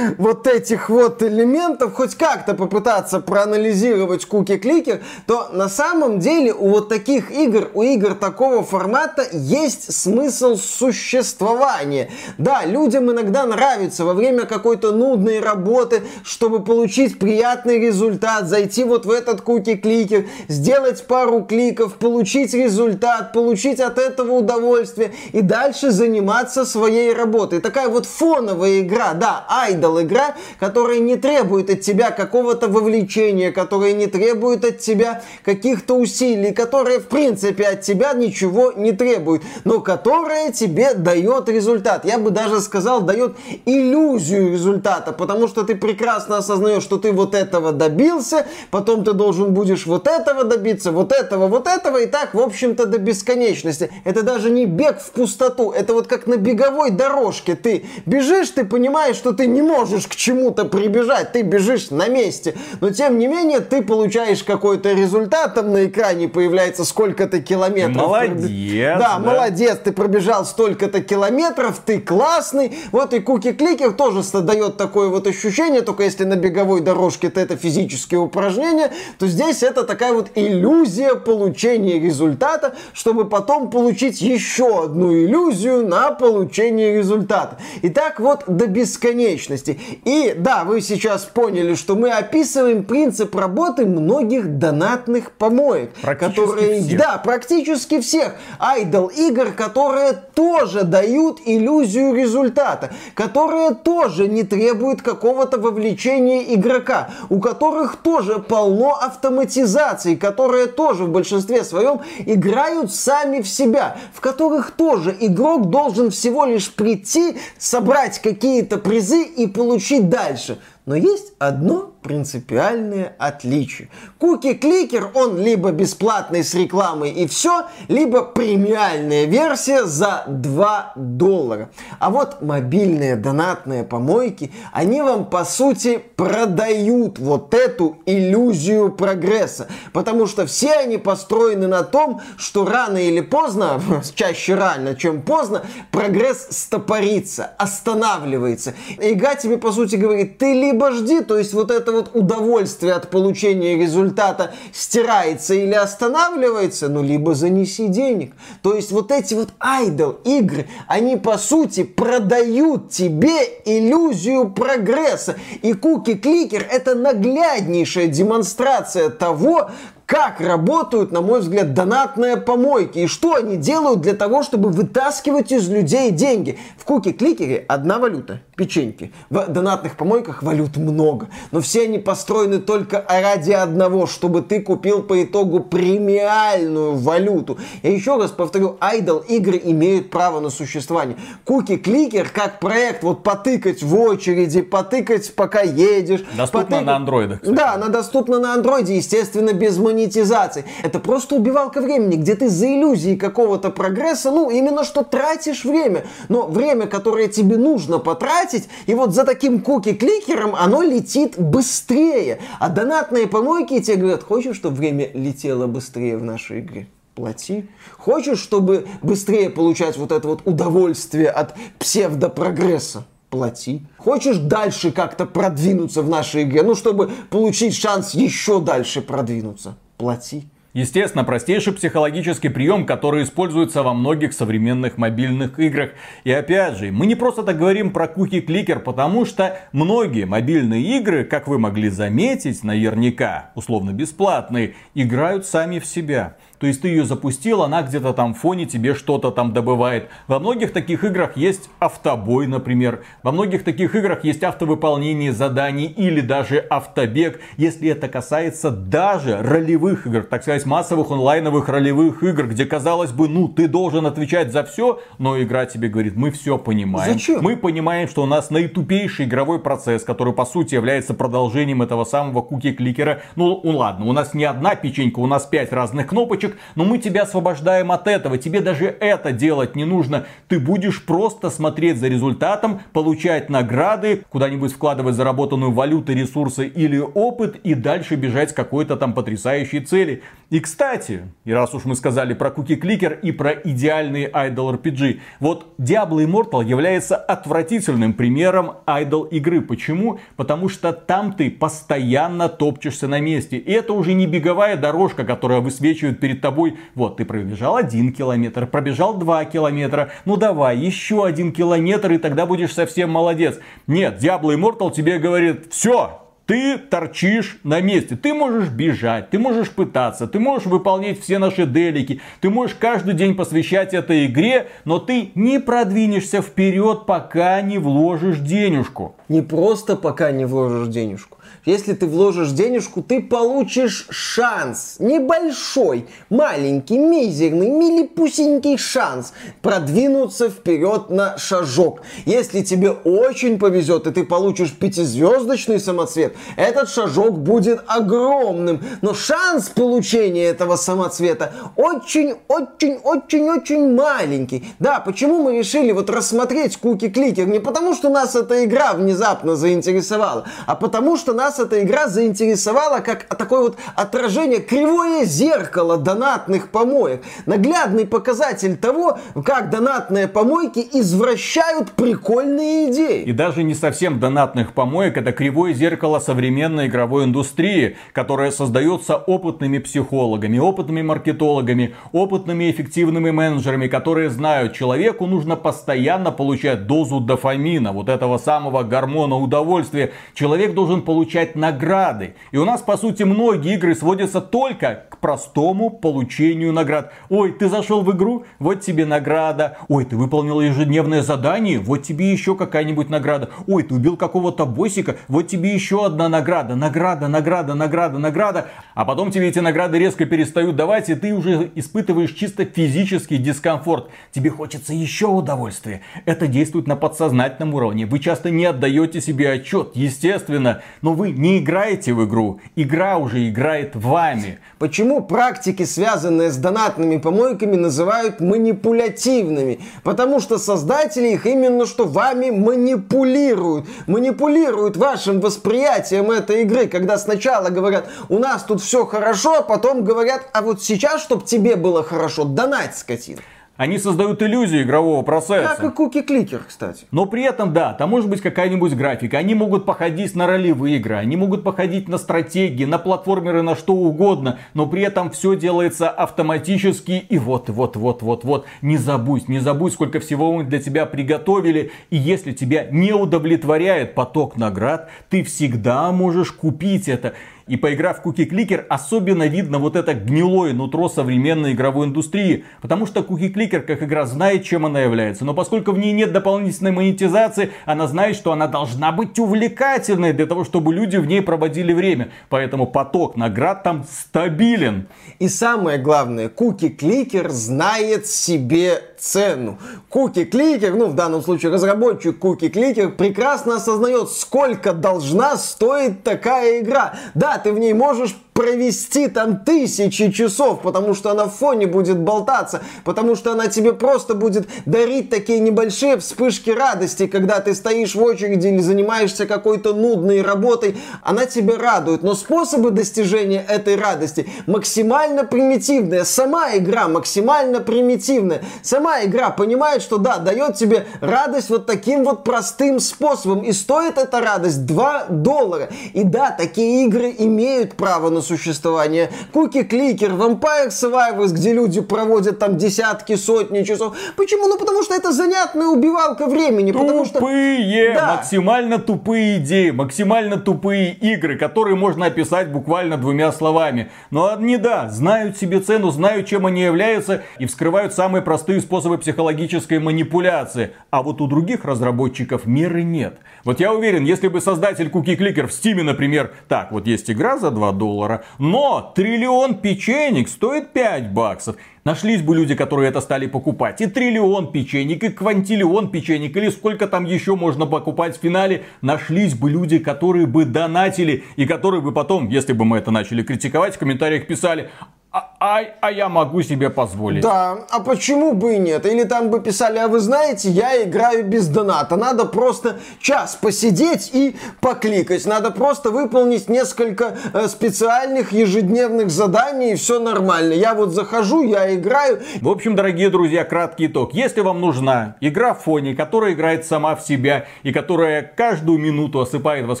вот 0.18 0.46
этих 0.46 0.90
вот 0.90 1.22
элементов, 1.22 1.94
хоть 1.94 2.14
как-то 2.14 2.54
попытаться 2.54 3.20
проанализировать 3.20 4.26
куки-кликер, 4.26 5.00
то 5.26 5.48
на 5.52 5.68
самом 5.68 6.18
деле 6.18 6.52
у 6.52 6.68
вот 6.68 6.88
таких 6.88 7.30
игр, 7.30 7.70
у 7.74 7.82
игр 7.82 8.14
такого 8.14 8.62
формата 8.62 9.26
есть 9.32 9.92
смысл 9.92 10.56
существования. 10.56 12.10
Да, 12.38 12.64
людям 12.64 13.10
иногда 13.10 13.44
нравится 13.46 14.04
во 14.04 14.14
время 14.14 14.46
какой-то 14.46 14.92
нудной 14.92 15.40
работы, 15.40 16.02
чтобы 16.22 16.62
получить 16.62 17.18
приятный 17.18 17.78
результат, 17.80 18.48
зайти 18.48 18.84
вот 18.84 19.06
в 19.06 19.10
этот 19.10 19.40
куки-кликер, 19.40 20.19
сделать 20.48 21.06
пару 21.06 21.42
кликов, 21.42 21.94
получить 21.94 22.54
результат, 22.54 23.32
получить 23.32 23.80
от 23.80 23.98
этого 23.98 24.32
удовольствие 24.32 25.12
и 25.32 25.40
дальше 25.40 25.90
заниматься 25.90 26.64
своей 26.64 27.12
работой. 27.12 27.60
Такая 27.60 27.88
вот 27.88 28.06
фоновая 28.06 28.80
игра, 28.80 29.14
да, 29.14 29.44
айдол 29.48 30.00
игра, 30.02 30.34
которая 30.58 30.98
не 30.98 31.16
требует 31.16 31.70
от 31.70 31.80
тебя 31.80 32.10
какого-то 32.10 32.68
вовлечения, 32.68 33.52
которая 33.52 33.92
не 33.92 34.06
требует 34.06 34.64
от 34.64 34.78
тебя 34.78 35.22
каких-то 35.44 35.94
усилий, 35.94 36.52
которая 36.52 37.00
в 37.00 37.06
принципе 37.06 37.64
от 37.64 37.82
тебя 37.82 38.12
ничего 38.12 38.72
не 38.72 38.92
требует, 38.92 39.42
но 39.64 39.80
которая 39.80 40.52
тебе 40.52 40.94
дает 40.94 41.48
результат. 41.48 42.04
Я 42.04 42.18
бы 42.18 42.30
даже 42.30 42.60
сказал, 42.60 43.00
дает 43.02 43.36
иллюзию 43.64 44.52
результата, 44.52 45.12
потому 45.12 45.48
что 45.48 45.62
ты 45.62 45.74
прекрасно 45.74 46.38
осознаешь, 46.38 46.82
что 46.82 46.98
ты 46.98 47.12
вот 47.12 47.34
этого 47.34 47.72
добился, 47.72 48.46
потом 48.70 49.04
ты 49.04 49.12
должен 49.12 49.52
будешь 49.54 49.86
вот 49.86 50.06
этого 50.10 50.44
добиться, 50.44 50.92
вот 50.92 51.12
этого, 51.12 51.46
вот 51.46 51.66
этого, 51.66 51.98
и 51.98 52.06
так, 52.06 52.34
в 52.34 52.40
общем-то, 52.40 52.86
до 52.86 52.98
бесконечности. 52.98 53.90
Это 54.04 54.22
даже 54.22 54.50
не 54.50 54.66
бег 54.66 55.00
в 55.00 55.10
пустоту, 55.12 55.70
это 55.70 55.94
вот 55.94 56.06
как 56.06 56.26
на 56.26 56.36
беговой 56.36 56.90
дорожке. 56.90 57.54
Ты 57.54 57.84
бежишь, 58.06 58.50
ты 58.50 58.64
понимаешь, 58.64 59.16
что 59.16 59.32
ты 59.32 59.46
не 59.46 59.62
можешь 59.62 60.06
к 60.06 60.14
чему-то 60.14 60.64
прибежать, 60.64 61.32
ты 61.32 61.42
бежишь 61.42 61.90
на 61.90 62.08
месте. 62.08 62.56
Но, 62.80 62.90
тем 62.90 63.18
не 63.18 63.26
менее, 63.26 63.60
ты 63.60 63.82
получаешь 63.82 64.42
какой-то 64.42 64.92
результат, 64.92 65.54
там 65.54 65.72
на 65.72 65.86
экране 65.86 66.28
появляется 66.28 66.84
сколько-то 66.84 67.40
километров. 67.40 68.08
Молодец. 68.08 68.98
Да, 68.98 68.98
да, 68.98 69.18
молодец, 69.18 69.78
ты 69.84 69.92
пробежал 69.92 70.44
столько-то 70.44 71.00
километров, 71.02 71.80
ты 71.84 72.00
классный. 72.00 72.76
Вот 72.92 73.14
и 73.14 73.20
куки-кликер 73.20 73.92
тоже 73.92 74.22
дает 74.40 74.76
такое 74.76 75.08
вот 75.08 75.26
ощущение, 75.26 75.82
только 75.82 76.02
если 76.02 76.24
на 76.24 76.36
беговой 76.36 76.80
дорожке 76.80 77.28
это 77.28 77.56
физические 77.56 78.20
упражнения, 78.20 78.90
то 79.18 79.26
здесь 79.26 79.62
это 79.62 79.84
так 79.84 79.99
такая 80.00 80.14
вот 80.14 80.30
иллюзия 80.34 81.14
получения 81.14 81.98
результата, 82.00 82.74
чтобы 82.94 83.28
потом 83.28 83.68
получить 83.68 84.22
еще 84.22 84.84
одну 84.84 85.12
иллюзию 85.12 85.86
на 85.86 86.10
получение 86.12 86.96
результата. 86.96 87.58
И 87.82 87.90
так 87.90 88.18
вот 88.18 88.44
до 88.46 88.66
бесконечности. 88.66 89.78
И 90.06 90.34
да, 90.38 90.64
вы 90.64 90.80
сейчас 90.80 91.24
поняли, 91.24 91.74
что 91.74 91.96
мы 91.96 92.10
описываем 92.12 92.84
принцип 92.84 93.34
работы 93.34 93.84
многих 93.84 94.56
донатных 94.56 95.32
помоек. 95.32 95.90
которые, 96.02 96.80
всех. 96.80 96.98
Да, 96.98 97.20
практически 97.22 98.00
всех. 98.00 98.36
Айдол 98.58 99.08
игр, 99.08 99.52
которые 99.52 100.14
тоже 100.34 100.84
дают 100.84 101.40
иллюзию 101.44 102.14
результата, 102.14 102.88
которые 103.12 103.74
тоже 103.74 104.28
не 104.28 104.44
требуют 104.44 105.02
какого-то 105.02 105.58
вовлечения 105.58 106.54
игрока, 106.54 107.10
у 107.28 107.38
которых 107.38 107.96
тоже 107.96 108.38
полно 108.38 108.94
автоматизации 108.94 109.89
монетизацией, 109.90 110.16
которые 110.16 110.66
тоже 110.66 111.04
в 111.04 111.10
большинстве 111.10 111.64
своем 111.64 112.00
играют 112.26 112.92
сами 112.94 113.40
в 113.40 113.48
себя, 113.48 113.96
в 114.14 114.20
которых 114.20 114.72
тоже 114.72 115.16
игрок 115.20 115.70
должен 115.70 116.10
всего 116.10 116.44
лишь 116.44 116.72
прийти, 116.72 117.36
собрать 117.58 118.20
какие-то 118.20 118.78
призы 118.78 119.22
и 119.22 119.46
получить 119.46 120.08
дальше. 120.08 120.58
Но 120.86 120.94
есть 120.94 121.32
одно 121.38 121.89
принципиальное 122.02 123.14
отличие. 123.18 123.88
Куки-кликер, 124.18 125.10
он 125.14 125.38
либо 125.38 125.70
бесплатный 125.70 126.42
с 126.42 126.54
рекламой 126.54 127.10
и 127.10 127.26
все, 127.26 127.66
либо 127.88 128.22
премиальная 128.22 129.26
версия 129.26 129.84
за 129.84 130.24
2 130.26 130.92
доллара. 130.96 131.70
А 131.98 132.10
вот 132.10 132.42
мобильные 132.42 133.16
донатные 133.16 133.84
помойки, 133.84 134.52
они 134.72 135.02
вам 135.02 135.26
по 135.26 135.44
сути 135.44 136.02
продают 136.16 137.18
вот 137.18 137.54
эту 137.54 137.98
иллюзию 138.06 138.92
прогресса. 138.92 139.68
Потому 139.92 140.26
что 140.26 140.46
все 140.46 140.72
они 140.72 140.98
построены 140.98 141.66
на 141.66 141.82
том, 141.82 142.20
что 142.36 142.64
рано 142.64 142.98
или 142.98 143.20
поздно, 143.20 143.80
чаще 144.14 144.54
рано, 144.54 144.94
чем 144.94 145.22
поздно, 145.22 145.62
прогресс 145.90 146.48
стопорится, 146.50 147.50
останавливается. 147.58 148.74
Игра 148.98 149.34
тебе 149.34 149.58
по 149.58 149.72
сути 149.72 149.96
говорит, 149.96 150.38
ты 150.38 150.54
либо 150.54 150.92
жди, 150.92 151.20
то 151.20 151.38
есть 151.38 151.52
вот 151.52 151.70
это 151.70 151.89
это 151.90 151.92
вот 151.92 152.10
удовольствие 152.14 152.92
от 152.94 153.10
получения 153.10 153.76
результата 153.76 154.52
стирается 154.72 155.54
или 155.54 155.74
останавливается, 155.74 156.88
ну, 156.88 157.02
либо 157.02 157.34
занеси 157.34 157.88
денег. 157.88 158.32
То 158.62 158.74
есть 158.74 158.92
вот 158.92 159.10
эти 159.10 159.34
вот 159.34 159.50
айдол 159.58 160.18
игры, 160.24 160.68
они 160.86 161.16
по 161.16 161.36
сути 161.38 161.82
продают 161.82 162.90
тебе 162.90 163.38
иллюзию 163.64 164.50
прогресса. 164.50 165.36
И 165.62 165.72
Куки 165.72 166.14
Кликер 166.14 166.66
это 166.70 166.94
нагляднейшая 166.94 168.06
демонстрация 168.06 169.10
того, 169.10 169.70
как 170.10 170.40
работают, 170.40 171.12
на 171.12 171.20
мой 171.20 171.38
взгляд, 171.38 171.72
донатные 171.72 172.36
помойки 172.36 172.98
и 172.98 173.06
что 173.06 173.36
они 173.36 173.56
делают 173.56 174.00
для 174.00 174.14
того, 174.14 174.42
чтобы 174.42 174.70
вытаскивать 174.70 175.52
из 175.52 175.68
людей 175.68 176.10
деньги. 176.10 176.58
В 176.76 176.84
куки-кликере 176.84 177.64
одна 177.68 178.00
валюта– 178.00 178.40
печеньки. 178.56 179.12
В 179.30 179.46
донатных 179.46 179.96
помойках 179.96 180.42
валют 180.42 180.76
много, 180.76 181.28
но 181.52 181.60
все 181.60 181.84
они 181.84 181.98
построены 181.98 182.58
только 182.58 183.04
ради 183.08 183.52
одного, 183.52 184.08
чтобы 184.08 184.42
ты 184.42 184.60
купил 184.60 185.04
по 185.04 185.22
итогу 185.22 185.60
премиальную 185.60 186.96
валюту. 186.96 187.58
Я 187.84 187.92
еще 187.92 188.16
раз 188.16 188.32
повторю, 188.32 188.78
айдол 188.80 189.18
игры 189.18 189.60
имеют 189.62 190.10
право 190.10 190.40
на 190.40 190.50
существование. 190.50 191.18
Куки-кликер 191.44 192.30
как 192.30 192.58
проект, 192.58 193.04
вот 193.04 193.22
потыкать 193.22 193.84
в 193.84 193.96
очереди, 193.96 194.62
потыкать 194.62 195.32
пока 195.36 195.60
едешь. 195.60 196.24
Доступно 196.36 196.64
потыкать... 196.64 196.86
на 196.86 196.96
андроидах. 196.96 197.38
Да, 197.42 197.74
она 197.74 197.86
доступна 197.86 198.40
на 198.40 198.54
андроиде, 198.54 198.96
естественно, 198.96 199.52
без 199.52 199.78
монетизации 199.78 199.99
монетизации. 200.00 200.64
Это 200.82 200.98
просто 200.98 201.36
убивалка 201.36 201.80
времени, 201.80 202.16
где 202.16 202.34
ты 202.34 202.48
за 202.48 202.66
иллюзией 202.66 203.16
какого-то 203.16 203.70
прогресса, 203.70 204.30
ну, 204.30 204.50
именно 204.50 204.84
что 204.84 205.02
тратишь 205.02 205.64
время. 205.64 206.04
Но 206.28 206.46
время, 206.46 206.86
которое 206.86 207.28
тебе 207.28 207.56
нужно 207.56 207.98
потратить, 207.98 208.68
и 208.86 208.94
вот 208.94 209.14
за 209.14 209.24
таким 209.24 209.60
куки-кликером 209.60 210.54
оно 210.54 210.82
летит 210.82 211.38
быстрее. 211.38 212.40
А 212.58 212.68
донатные 212.68 213.26
помойки 213.26 213.80
тебе 213.80 213.96
говорят, 213.96 214.22
хочешь, 214.22 214.56
чтобы 214.56 214.76
время 214.76 215.10
летело 215.14 215.66
быстрее 215.66 216.16
в 216.16 216.22
нашей 216.22 216.60
игре? 216.60 216.86
плати. 217.16 217.68
Хочешь, 217.98 218.38
чтобы 218.38 218.86
быстрее 219.02 219.50
получать 219.50 219.98
вот 219.98 220.10
это 220.10 220.26
вот 220.26 220.40
удовольствие 220.46 221.28
от 221.28 221.54
псевдопрогресса? 221.78 223.04
плати. 223.30 223.86
Хочешь 223.96 224.36
дальше 224.36 224.90
как-то 224.90 225.24
продвинуться 225.24 226.02
в 226.02 226.08
нашей 226.08 226.42
игре, 226.42 226.62
ну, 226.62 226.74
чтобы 226.74 227.10
получить 227.30 227.74
шанс 227.74 228.12
еще 228.12 228.60
дальше 228.60 229.00
продвинуться? 229.00 229.76
Плати. 230.00 230.42
Естественно, 230.72 231.24
простейший 231.24 231.72
психологический 231.72 232.48
прием, 232.48 232.86
который 232.86 233.24
используется 233.24 233.82
во 233.82 233.92
многих 233.92 234.32
современных 234.32 234.98
мобильных 234.98 235.58
играх. 235.58 235.90
И 236.22 236.30
опять 236.30 236.76
же, 236.76 236.92
мы 236.92 237.06
не 237.06 237.16
просто 237.16 237.42
так 237.42 237.58
говорим 237.58 237.90
про 237.90 238.06
куки-кликер, 238.06 238.78
потому 238.78 239.24
что 239.24 239.58
многие 239.72 240.26
мобильные 240.26 240.98
игры, 240.98 241.24
как 241.24 241.48
вы 241.48 241.58
могли 241.58 241.88
заметить, 241.88 242.62
наверняка, 242.62 243.50
условно 243.56 243.90
бесплатные, 243.90 244.74
играют 244.94 245.44
сами 245.44 245.80
в 245.80 245.86
себя. 245.86 246.36
То 246.60 246.66
есть 246.66 246.82
ты 246.82 246.88
ее 246.88 247.04
запустил, 247.04 247.62
она 247.62 247.82
где-то 247.82 248.12
там 248.12 248.34
в 248.34 248.38
фоне 248.38 248.66
тебе 248.66 248.94
что-то 248.94 249.30
там 249.30 249.54
добывает. 249.54 250.10
Во 250.28 250.38
многих 250.38 250.74
таких 250.74 251.04
играх 251.04 251.36
есть 251.36 251.70
автобой, 251.78 252.46
например. 252.46 253.02
Во 253.22 253.32
многих 253.32 253.64
таких 253.64 253.94
играх 253.94 254.24
есть 254.24 254.42
автовыполнение 254.42 255.32
заданий 255.32 255.86
или 255.86 256.20
даже 256.20 256.58
автобег, 256.58 257.40
если 257.56 257.88
это 257.88 258.08
касается 258.08 258.70
даже 258.70 259.38
ролевых 259.42 260.06
игр, 260.06 260.22
так 260.22 260.42
сказать, 260.42 260.59
массовых 260.66 261.10
онлайновых 261.10 261.68
ролевых 261.68 262.22
игр, 262.22 262.46
где, 262.46 262.64
казалось 262.66 263.12
бы, 263.12 263.28
ну, 263.28 263.48
ты 263.48 263.68
должен 263.68 264.06
отвечать 264.06 264.52
за 264.52 264.64
все, 264.64 265.00
но 265.18 265.40
игра 265.42 265.66
тебе 265.66 265.88
говорит, 265.88 266.16
мы 266.16 266.30
все 266.30 266.58
понимаем. 266.58 267.12
Зачем? 267.14 267.42
Мы 267.42 267.56
понимаем, 267.56 268.08
что 268.08 268.22
у 268.22 268.26
нас 268.26 268.50
наитупейший 268.50 269.26
игровой 269.26 269.60
процесс, 269.60 270.04
который, 270.04 270.32
по 270.32 270.44
сути, 270.44 270.74
является 270.74 271.14
продолжением 271.14 271.82
этого 271.82 272.04
самого 272.04 272.42
куки-кликера. 272.42 273.22
Ну, 273.36 273.60
ну 273.64 273.76
ладно, 273.76 274.06
у 274.06 274.12
нас 274.12 274.34
не 274.34 274.44
одна 274.44 274.74
печенька, 274.74 275.20
у 275.20 275.26
нас 275.26 275.46
пять 275.46 275.72
разных 275.72 276.08
кнопочек, 276.08 276.56
но 276.74 276.84
мы 276.84 276.98
тебя 276.98 277.22
освобождаем 277.22 277.92
от 277.92 278.06
этого. 278.06 278.38
Тебе 278.38 278.60
даже 278.60 278.86
это 278.86 279.32
делать 279.32 279.76
не 279.76 279.84
нужно. 279.84 280.26
Ты 280.48 280.58
будешь 280.58 281.04
просто 281.04 281.50
смотреть 281.50 281.98
за 281.98 282.08
результатом, 282.08 282.80
получать 282.92 283.50
награды, 283.50 284.24
куда-нибудь 284.28 284.72
вкладывать 284.72 285.14
заработанную 285.14 285.72
валюту, 285.72 286.12
ресурсы 286.12 286.66
или 286.66 286.98
опыт 286.98 287.56
и 287.56 287.74
дальше 287.74 288.16
бежать 288.16 288.52
к 288.52 288.56
какой-то 288.56 288.96
там 288.96 289.12
потрясающей 289.12 289.80
цели. 289.80 290.22
И 290.50 290.58
кстати, 290.58 291.22
и 291.44 291.52
раз 291.52 291.74
уж 291.74 291.84
мы 291.84 291.94
сказали 291.94 292.34
про 292.34 292.50
Clicker 292.50 293.20
и 293.20 293.30
про 293.30 293.52
идеальный 293.52 294.24
Idol 294.24 294.82
RPG, 294.82 295.20
вот 295.38 295.74
Diablo 295.78 296.26
Immortal 296.26 296.64
является 296.64 297.14
отвратительным 297.14 298.14
примером 298.14 298.72
Idol 298.84 299.28
игры. 299.28 299.60
Почему? 299.60 300.18
Потому 300.34 300.68
что 300.68 300.92
там 300.92 301.34
ты 301.34 301.52
постоянно 301.52 302.48
топчешься 302.48 303.06
на 303.06 303.20
месте. 303.20 303.58
И 303.58 303.70
это 303.70 303.92
уже 303.92 304.12
не 304.12 304.26
беговая 304.26 304.76
дорожка, 304.76 305.24
которая 305.24 305.60
высвечивает 305.60 306.18
перед 306.18 306.40
тобой, 306.40 306.78
вот 306.96 307.18
ты 307.18 307.24
пробежал 307.24 307.76
один 307.76 308.12
километр, 308.12 308.66
пробежал 308.66 309.14
два 309.14 309.44
километра, 309.44 310.10
ну 310.24 310.36
давай, 310.36 310.76
еще 310.76 311.24
один 311.24 311.52
километр, 311.52 312.10
и 312.14 312.18
тогда 312.18 312.44
будешь 312.44 312.74
совсем 312.74 313.08
молодец. 313.10 313.60
Нет, 313.86 314.20
Diablo 314.20 314.52
Immortal 314.52 314.92
тебе 314.92 315.20
говорит, 315.20 315.66
все, 315.70 316.19
ты 316.50 316.78
торчишь 316.78 317.58
на 317.62 317.80
месте. 317.80 318.16
Ты 318.16 318.34
можешь 318.34 318.70
бежать, 318.70 319.30
ты 319.30 319.38
можешь 319.38 319.70
пытаться, 319.70 320.26
ты 320.26 320.40
можешь 320.40 320.66
выполнять 320.66 321.20
все 321.20 321.38
наши 321.38 321.64
делики, 321.64 322.20
ты 322.40 322.50
можешь 322.50 322.74
каждый 322.74 323.14
день 323.14 323.36
посвящать 323.36 323.94
этой 323.94 324.26
игре, 324.26 324.66
но 324.84 324.98
ты 324.98 325.30
не 325.36 325.60
продвинешься 325.60 326.42
вперед, 326.42 327.06
пока 327.06 327.60
не 327.60 327.78
вложишь 327.78 328.38
денежку. 328.38 329.14
Не 329.30 329.42
просто 329.42 329.94
пока 329.94 330.32
не 330.32 330.44
вложишь 330.44 330.88
денежку 330.88 331.38
если 331.64 331.94
ты 331.94 332.06
вложишь 332.06 332.52
денежку, 332.52 333.02
ты 333.02 333.20
получишь 333.22 334.06
шанс. 334.10 334.96
Небольшой, 334.98 336.06
маленький, 336.30 336.96
мизерный, 336.98 337.68
милипусенький 337.68 338.78
шанс 338.78 339.34
продвинуться 339.62 340.48
вперед 340.48 341.10
на 341.10 341.36
шажок. 341.38 342.00
Если 342.24 342.62
тебе 342.62 342.90
очень 342.90 343.58
повезет, 343.58 344.06
и 344.06 344.10
ты 344.10 344.24
получишь 344.24 344.72
пятизвездочный 344.72 345.80
самоцвет, 345.80 346.34
этот 346.56 346.88
шажок 346.88 347.38
будет 347.38 347.82
огромным. 347.86 348.82
Но 349.02 349.12
шанс 349.14 349.68
получения 349.68 350.44
этого 350.44 350.76
самоцвета 350.76 351.52
очень-очень-очень-очень 351.76 353.94
маленький. 353.94 354.64
Да, 354.78 355.00
почему 355.00 355.42
мы 355.42 355.58
решили 355.58 355.92
вот 355.92 356.08
рассмотреть 356.08 356.78
Куки 356.78 357.10
Кликер? 357.10 357.46
Не 357.46 357.58
потому, 357.58 357.94
что 357.94 358.08
нас 358.08 358.34
эта 358.34 358.64
игра 358.64 358.94
внезапно 358.94 359.19
заинтересовала, 359.56 360.44
а 360.66 360.74
потому, 360.74 361.16
что 361.16 361.32
нас 361.32 361.58
эта 361.58 361.82
игра 361.82 362.08
заинтересовала 362.08 363.00
как 363.00 363.24
такое 363.24 363.60
вот 363.60 363.76
отражение, 363.94 364.60
кривое 364.60 365.24
зеркало 365.24 365.96
донатных 365.96 366.70
помоек. 366.70 367.22
Наглядный 367.46 368.06
показатель 368.06 368.76
того, 368.76 369.18
как 369.44 369.70
донатные 369.70 370.28
помойки 370.28 370.86
извращают 370.92 371.92
прикольные 371.92 372.90
идеи. 372.90 373.22
И 373.24 373.32
даже 373.32 373.62
не 373.62 373.74
совсем 373.74 374.18
донатных 374.18 374.72
помоек, 374.72 375.16
это 375.16 375.32
кривое 375.32 375.74
зеркало 375.74 376.18
современной 376.18 376.86
игровой 376.86 377.24
индустрии, 377.24 377.96
которая 378.12 378.50
создается 378.50 379.16
опытными 379.16 379.78
психологами, 379.78 380.58
опытными 380.58 381.02
маркетологами, 381.02 381.94
опытными 382.12 382.70
эффективными 382.70 383.30
менеджерами, 383.30 383.86
которые 383.86 384.30
знают, 384.30 384.74
человеку 384.74 385.26
нужно 385.26 385.56
постоянно 385.56 386.32
получать 386.32 386.86
дозу 386.86 387.20
дофамина, 387.20 387.92
вот 387.92 388.08
этого 388.08 388.38
самого 388.38 388.82
гормона 388.82 389.09
удовольствия. 389.16 390.12
Человек 390.34 390.74
должен 390.74 391.02
получать 391.02 391.54
награды. 391.56 392.34
И 392.52 392.56
у 392.56 392.64
нас, 392.64 392.80
по 392.80 392.96
сути, 392.96 393.24
многие 393.24 393.74
игры 393.74 393.94
сводятся 393.94 394.40
только 394.40 395.06
к 395.10 395.18
простому 395.18 395.90
получению 395.90 396.72
наград. 396.72 397.12
Ой, 397.28 397.52
ты 397.52 397.68
зашел 397.68 398.02
в 398.02 398.10
игру, 398.12 398.44
вот 398.58 398.80
тебе 398.80 399.04
награда. 399.06 399.76
Ой, 399.88 400.04
ты 400.04 400.16
выполнил 400.16 400.60
ежедневное 400.60 401.22
задание, 401.22 401.78
вот 401.78 402.02
тебе 402.02 402.32
еще 402.32 402.54
какая-нибудь 402.54 403.10
награда. 403.10 403.50
Ой, 403.66 403.82
ты 403.82 403.94
убил 403.94 404.16
какого-то 404.16 404.66
боссика, 404.66 405.16
вот 405.28 405.48
тебе 405.48 405.74
еще 405.74 406.06
одна 406.06 406.28
награда, 406.28 406.76
награда, 406.76 407.28
награда, 407.28 407.74
награда, 407.74 408.18
награда. 408.18 408.66
А 408.94 409.04
потом 409.04 409.30
тебе 409.30 409.48
эти 409.48 409.58
награды 409.58 409.98
резко 409.98 410.24
перестают 410.24 410.76
давать, 410.76 411.08
и 411.08 411.14
ты 411.14 411.34
уже 411.34 411.70
испытываешь 411.74 412.32
чисто 412.32 412.64
физический 412.64 413.38
дискомфорт. 413.38 414.10
Тебе 414.32 414.50
хочется 414.50 414.92
еще 414.92 415.26
удовольствия. 415.26 416.02
Это 416.24 416.46
действует 416.46 416.86
на 416.86 416.96
подсознательном 416.96 417.74
уровне. 417.74 418.06
Вы 418.06 418.18
часто 418.18 418.50
не 418.50 418.64
отдаете 418.64 418.99
себе 419.20 419.50
отчет, 419.50 419.90
естественно, 419.94 420.82
но 421.02 421.12
вы 421.12 421.30
не 421.30 421.58
играете 421.58 422.12
в 422.12 422.24
игру. 422.26 422.60
Игра 422.76 423.18
уже 423.18 423.48
играет 423.48 423.96
вами. 423.96 424.58
Почему 424.78 425.22
практики, 425.22 425.84
связанные 425.84 426.50
с 426.50 426.56
донатными 426.56 427.18
помойками, 427.18 427.76
называют 427.76 428.40
манипулятивными? 428.40 429.80
Потому 430.02 430.40
что 430.40 430.58
создатели 430.58 431.28
их 431.28 431.46
именно 431.46 431.86
что 431.86 432.04
вами 432.04 432.50
манипулируют. 432.50 433.86
Манипулируют 434.06 434.96
вашим 434.96 435.40
восприятием 435.40 436.30
этой 436.30 436.62
игры, 436.62 436.86
когда 436.86 437.18
сначала 437.18 437.70
говорят, 437.70 438.08
у 438.28 438.38
нас 438.38 438.62
тут 438.62 438.80
все 438.80 439.04
хорошо, 439.04 439.58
а 439.58 439.62
потом 439.62 440.04
говорят, 440.04 440.48
а 440.52 440.62
вот 440.62 440.82
сейчас, 440.82 441.22
чтобы 441.22 441.44
тебе 441.44 441.76
было 441.76 442.02
хорошо, 442.02 442.44
донать, 442.44 442.96
скотина. 442.96 443.40
Они 443.80 443.96
создают 443.96 444.42
иллюзию 444.42 444.82
игрового 444.82 445.22
процесса. 445.22 445.74
Как 445.74 445.84
и 445.84 445.88
куки-кликер, 445.88 446.64
кстати. 446.68 447.06
Но 447.12 447.24
при 447.24 447.44
этом, 447.44 447.72
да, 447.72 447.94
там 447.94 448.10
может 448.10 448.28
быть 448.28 448.42
какая-нибудь 448.42 448.92
графика. 448.92 449.38
Они 449.38 449.54
могут 449.54 449.86
походить 449.86 450.36
на 450.36 450.46
ролевые 450.46 450.98
игры, 450.98 451.14
они 451.14 451.36
могут 451.38 451.64
походить 451.64 452.06
на 452.06 452.18
стратегии, 452.18 452.84
на 452.84 452.98
платформеры, 452.98 453.62
на 453.62 453.74
что 453.74 453.94
угодно. 453.94 454.58
Но 454.74 454.86
при 454.86 455.00
этом 455.00 455.30
все 455.30 455.56
делается 455.56 456.10
автоматически. 456.10 457.24
И 457.26 457.38
вот, 457.38 457.70
вот, 457.70 457.96
вот, 457.96 458.20
вот, 458.20 458.44
вот. 458.44 458.66
Не 458.82 458.98
забудь, 458.98 459.48
не 459.48 459.60
забудь, 459.60 459.94
сколько 459.94 460.20
всего 460.20 460.52
мы 460.52 460.64
для 460.64 460.78
тебя 460.78 461.06
приготовили. 461.06 461.90
И 462.10 462.18
если 462.18 462.52
тебя 462.52 462.86
не 462.90 463.14
удовлетворяет 463.14 464.14
поток 464.14 464.58
наград, 464.58 465.08
ты 465.30 465.42
всегда 465.42 466.12
можешь 466.12 466.52
купить 466.52 467.08
это. 467.08 467.32
И 467.70 467.76
поиграв 467.76 468.18
в 468.18 468.46
Clicker, 468.46 468.84
особенно 468.88 469.46
видно 469.46 469.78
вот 469.78 469.94
это 469.94 470.12
гнилое 470.12 470.72
нутро 470.72 471.08
современной 471.08 471.72
игровой 471.72 472.08
индустрии. 472.08 472.64
Потому 472.82 473.06
что 473.06 473.20
Clicker, 473.20 473.82
как 473.82 474.02
игра, 474.02 474.26
знает, 474.26 474.64
чем 474.64 474.86
она 474.86 475.02
является. 475.02 475.44
Но 475.44 475.54
поскольку 475.54 475.92
в 475.92 475.98
ней 475.98 476.10
нет 476.10 476.32
дополнительной 476.32 476.90
монетизации, 476.90 477.70
она 477.86 478.08
знает, 478.08 478.34
что 478.34 478.50
она 478.50 478.66
должна 478.66 479.12
быть 479.12 479.38
увлекательной 479.38 480.32
для 480.32 480.46
того, 480.46 480.64
чтобы 480.64 480.92
люди 480.92 481.16
в 481.16 481.26
ней 481.26 481.42
проводили 481.42 481.92
время. 481.92 482.32
Поэтому 482.48 482.88
поток 482.88 483.36
наград 483.36 483.84
там 483.84 484.04
стабилен. 484.10 485.06
И 485.38 485.46
самое 485.46 485.98
главное, 485.98 486.48
Clicker 486.88 487.50
знает 487.50 488.26
себе 488.26 489.00
цену. 489.20 489.78
Куки 490.08 490.44
Кликер, 490.44 490.94
ну 490.94 491.06
в 491.06 491.14
данном 491.14 491.42
случае 491.42 491.72
разработчик 491.72 492.38
Куки 492.38 492.68
Кликер, 492.68 493.12
прекрасно 493.12 493.76
осознает, 493.76 494.30
сколько 494.30 494.92
должна 494.92 495.56
стоить 495.56 496.22
такая 496.24 496.80
игра. 496.80 497.14
Да, 497.34 497.58
ты 497.58 497.72
в 497.72 497.78
ней 497.78 497.92
можешь 497.92 498.36
провести 498.60 499.28
там 499.28 499.60
тысячи 499.60 500.30
часов, 500.30 500.82
потому 500.82 501.14
что 501.14 501.30
она 501.30 501.46
в 501.46 501.54
фоне 501.54 501.86
будет 501.86 502.18
болтаться, 502.18 502.82
потому 503.04 503.34
что 503.34 503.52
она 503.52 503.68
тебе 503.68 503.94
просто 503.94 504.34
будет 504.34 504.68
дарить 504.84 505.30
такие 505.30 505.60
небольшие 505.60 506.18
вспышки 506.18 506.68
радости, 506.68 507.26
когда 507.26 507.60
ты 507.60 507.74
стоишь 507.74 508.14
в 508.14 508.22
очереди 508.22 508.66
или 508.66 508.80
занимаешься 508.80 509.46
какой-то 509.46 509.94
нудной 509.94 510.42
работой, 510.42 510.98
она 511.22 511.46
тебя 511.46 511.78
радует. 511.78 512.22
Но 512.22 512.34
способы 512.34 512.90
достижения 512.90 513.64
этой 513.66 513.96
радости 513.96 514.46
максимально 514.66 515.44
примитивные. 515.44 516.26
Сама 516.26 516.76
игра 516.76 517.08
максимально 517.08 517.80
примитивная. 517.80 518.62
Сама 518.82 519.24
игра 519.24 519.48
понимает, 519.48 520.02
что 520.02 520.18
да, 520.18 520.36
дает 520.36 520.74
тебе 520.74 521.06
радость 521.22 521.70
вот 521.70 521.86
таким 521.86 522.24
вот 522.24 522.44
простым 522.44 523.00
способом. 523.00 523.62
И 523.62 523.72
стоит 523.72 524.18
эта 524.18 524.42
радость 524.42 524.84
2 524.84 525.28
доллара. 525.30 525.88
И 526.12 526.24
да, 526.24 526.50
такие 526.50 527.06
игры 527.06 527.34
имеют 527.38 527.94
право 527.94 528.28
на 528.28 528.42
существования. 528.50 529.30
Куки 529.52 529.82
Кликер, 529.82 530.32
Vampire 530.32 530.88
Survivors, 530.88 531.52
где 531.52 531.72
люди 531.72 532.00
проводят 532.00 532.58
там 532.58 532.76
десятки, 532.76 533.36
сотни 533.36 533.82
часов. 533.84 534.16
Почему? 534.36 534.66
Ну 534.66 534.78
потому 534.78 535.02
что 535.02 535.14
это 535.14 535.32
занятная 535.32 535.86
убивалка 535.86 536.46
времени. 536.46 536.92
Тупые, 536.92 537.24
что... 537.24 538.20
да. 538.20 538.36
максимально 538.36 538.98
тупые 538.98 539.58
идеи, 539.58 539.90
максимально 539.90 540.56
тупые 540.56 541.12
игры, 541.12 541.56
которые 541.56 541.96
можно 541.96 542.26
описать 542.26 542.72
буквально 542.72 543.16
двумя 543.16 543.52
словами. 543.52 544.10
Но 544.30 544.52
одни 544.52 544.76
да, 544.76 545.08
знают 545.08 545.56
себе 545.56 545.80
цену, 545.80 546.10
знают 546.10 546.46
чем 546.46 546.66
они 546.66 546.82
являются 546.82 547.42
и 547.58 547.66
вскрывают 547.66 548.14
самые 548.14 548.42
простые 548.42 548.80
способы 548.80 549.18
психологической 549.18 549.98
манипуляции. 550.00 550.92
А 551.10 551.22
вот 551.22 551.40
у 551.40 551.46
других 551.46 551.84
разработчиков 551.84 552.66
меры 552.66 553.02
нет. 553.02 553.38
Вот 553.64 553.78
я 553.78 553.92
уверен, 553.92 554.24
если 554.24 554.48
бы 554.48 554.60
создатель 554.60 555.08
Cookie 555.08 555.36
Clicker 555.36 555.66
в 555.66 555.70
Steam, 555.70 556.02
например, 556.02 556.52
так, 556.68 556.92
вот 556.92 557.06
есть 557.06 557.30
игра 557.30 557.58
за 557.58 557.70
2 557.70 557.92
доллара, 557.92 558.29
но 558.58 559.12
триллион 559.14 559.74
печенек 559.74 560.48
стоит 560.48 560.92
5 560.92 561.32
баксов. 561.32 561.76
Нашлись 562.04 562.40
бы 562.40 562.56
люди, 562.56 562.74
которые 562.74 563.10
это 563.10 563.20
стали 563.20 563.46
покупать. 563.46 564.00
И 564.00 564.06
триллион 564.06 564.72
печенек, 564.72 565.22
и 565.22 565.28
квантиллион 565.28 566.10
печенек, 566.10 566.56
или 566.56 566.70
сколько 566.70 567.06
там 567.06 567.24
еще 567.24 567.56
можно 567.56 567.86
покупать 567.86 568.38
в 568.38 568.40
финале. 568.40 568.84
Нашлись 569.02 569.54
бы 569.54 569.70
люди, 569.70 569.98
которые 569.98 570.46
бы 570.46 570.64
донатили, 570.64 571.44
и 571.56 571.66
которые 571.66 572.00
бы 572.00 572.12
потом, 572.12 572.48
если 572.48 572.72
бы 572.72 572.84
мы 572.84 572.98
это 572.98 573.10
начали 573.10 573.42
критиковать, 573.42 573.96
в 573.96 573.98
комментариях 573.98 574.46
писали, 574.46 574.90
а, 575.32 575.52
а, 575.60 575.84
а 576.00 576.10
я 576.10 576.28
могу 576.28 576.60
себе 576.62 576.90
позволить. 576.90 577.42
Да, 577.42 577.86
а 577.90 578.00
почему 578.00 578.52
бы 578.52 578.74
и 578.74 578.78
нет? 578.78 579.06
Или 579.06 579.22
там 579.22 579.48
бы 579.48 579.60
писали, 579.60 579.96
а 579.98 580.08
вы 580.08 580.18
знаете, 580.18 580.68
я 580.70 581.04
играю 581.04 581.44
без 581.44 581.68
доната. 581.68 582.16
Надо 582.16 582.46
просто 582.46 582.98
час 583.20 583.54
посидеть 583.54 584.30
и 584.34 584.56
покликать. 584.80 585.46
Надо 585.46 585.70
просто 585.70 586.10
выполнить 586.10 586.68
несколько 586.68 587.38
э, 587.52 587.68
специальных 587.68 588.50
ежедневных 588.50 589.30
заданий, 589.30 589.92
и 589.92 589.94
все 589.94 590.18
нормально. 590.18 590.72
Я 590.72 590.94
вот 590.94 591.10
захожу, 591.10 591.62
я 591.62 591.94
играю. 591.94 592.42
В 592.60 592.68
общем, 592.68 592.96
дорогие 592.96 593.30
друзья, 593.30 593.64
краткий 593.64 594.06
итог. 594.06 594.34
Если 594.34 594.62
вам 594.62 594.80
нужна 594.80 595.36
игра 595.40 595.74
в 595.74 595.84
фоне, 595.84 596.16
которая 596.16 596.54
играет 596.54 596.86
сама 596.86 597.14
в 597.14 597.22
себя 597.22 597.66
и 597.84 597.92
которая 597.92 598.42
каждую 598.42 598.98
минуту 598.98 599.38
осыпает 599.38 599.86
вас 599.86 600.00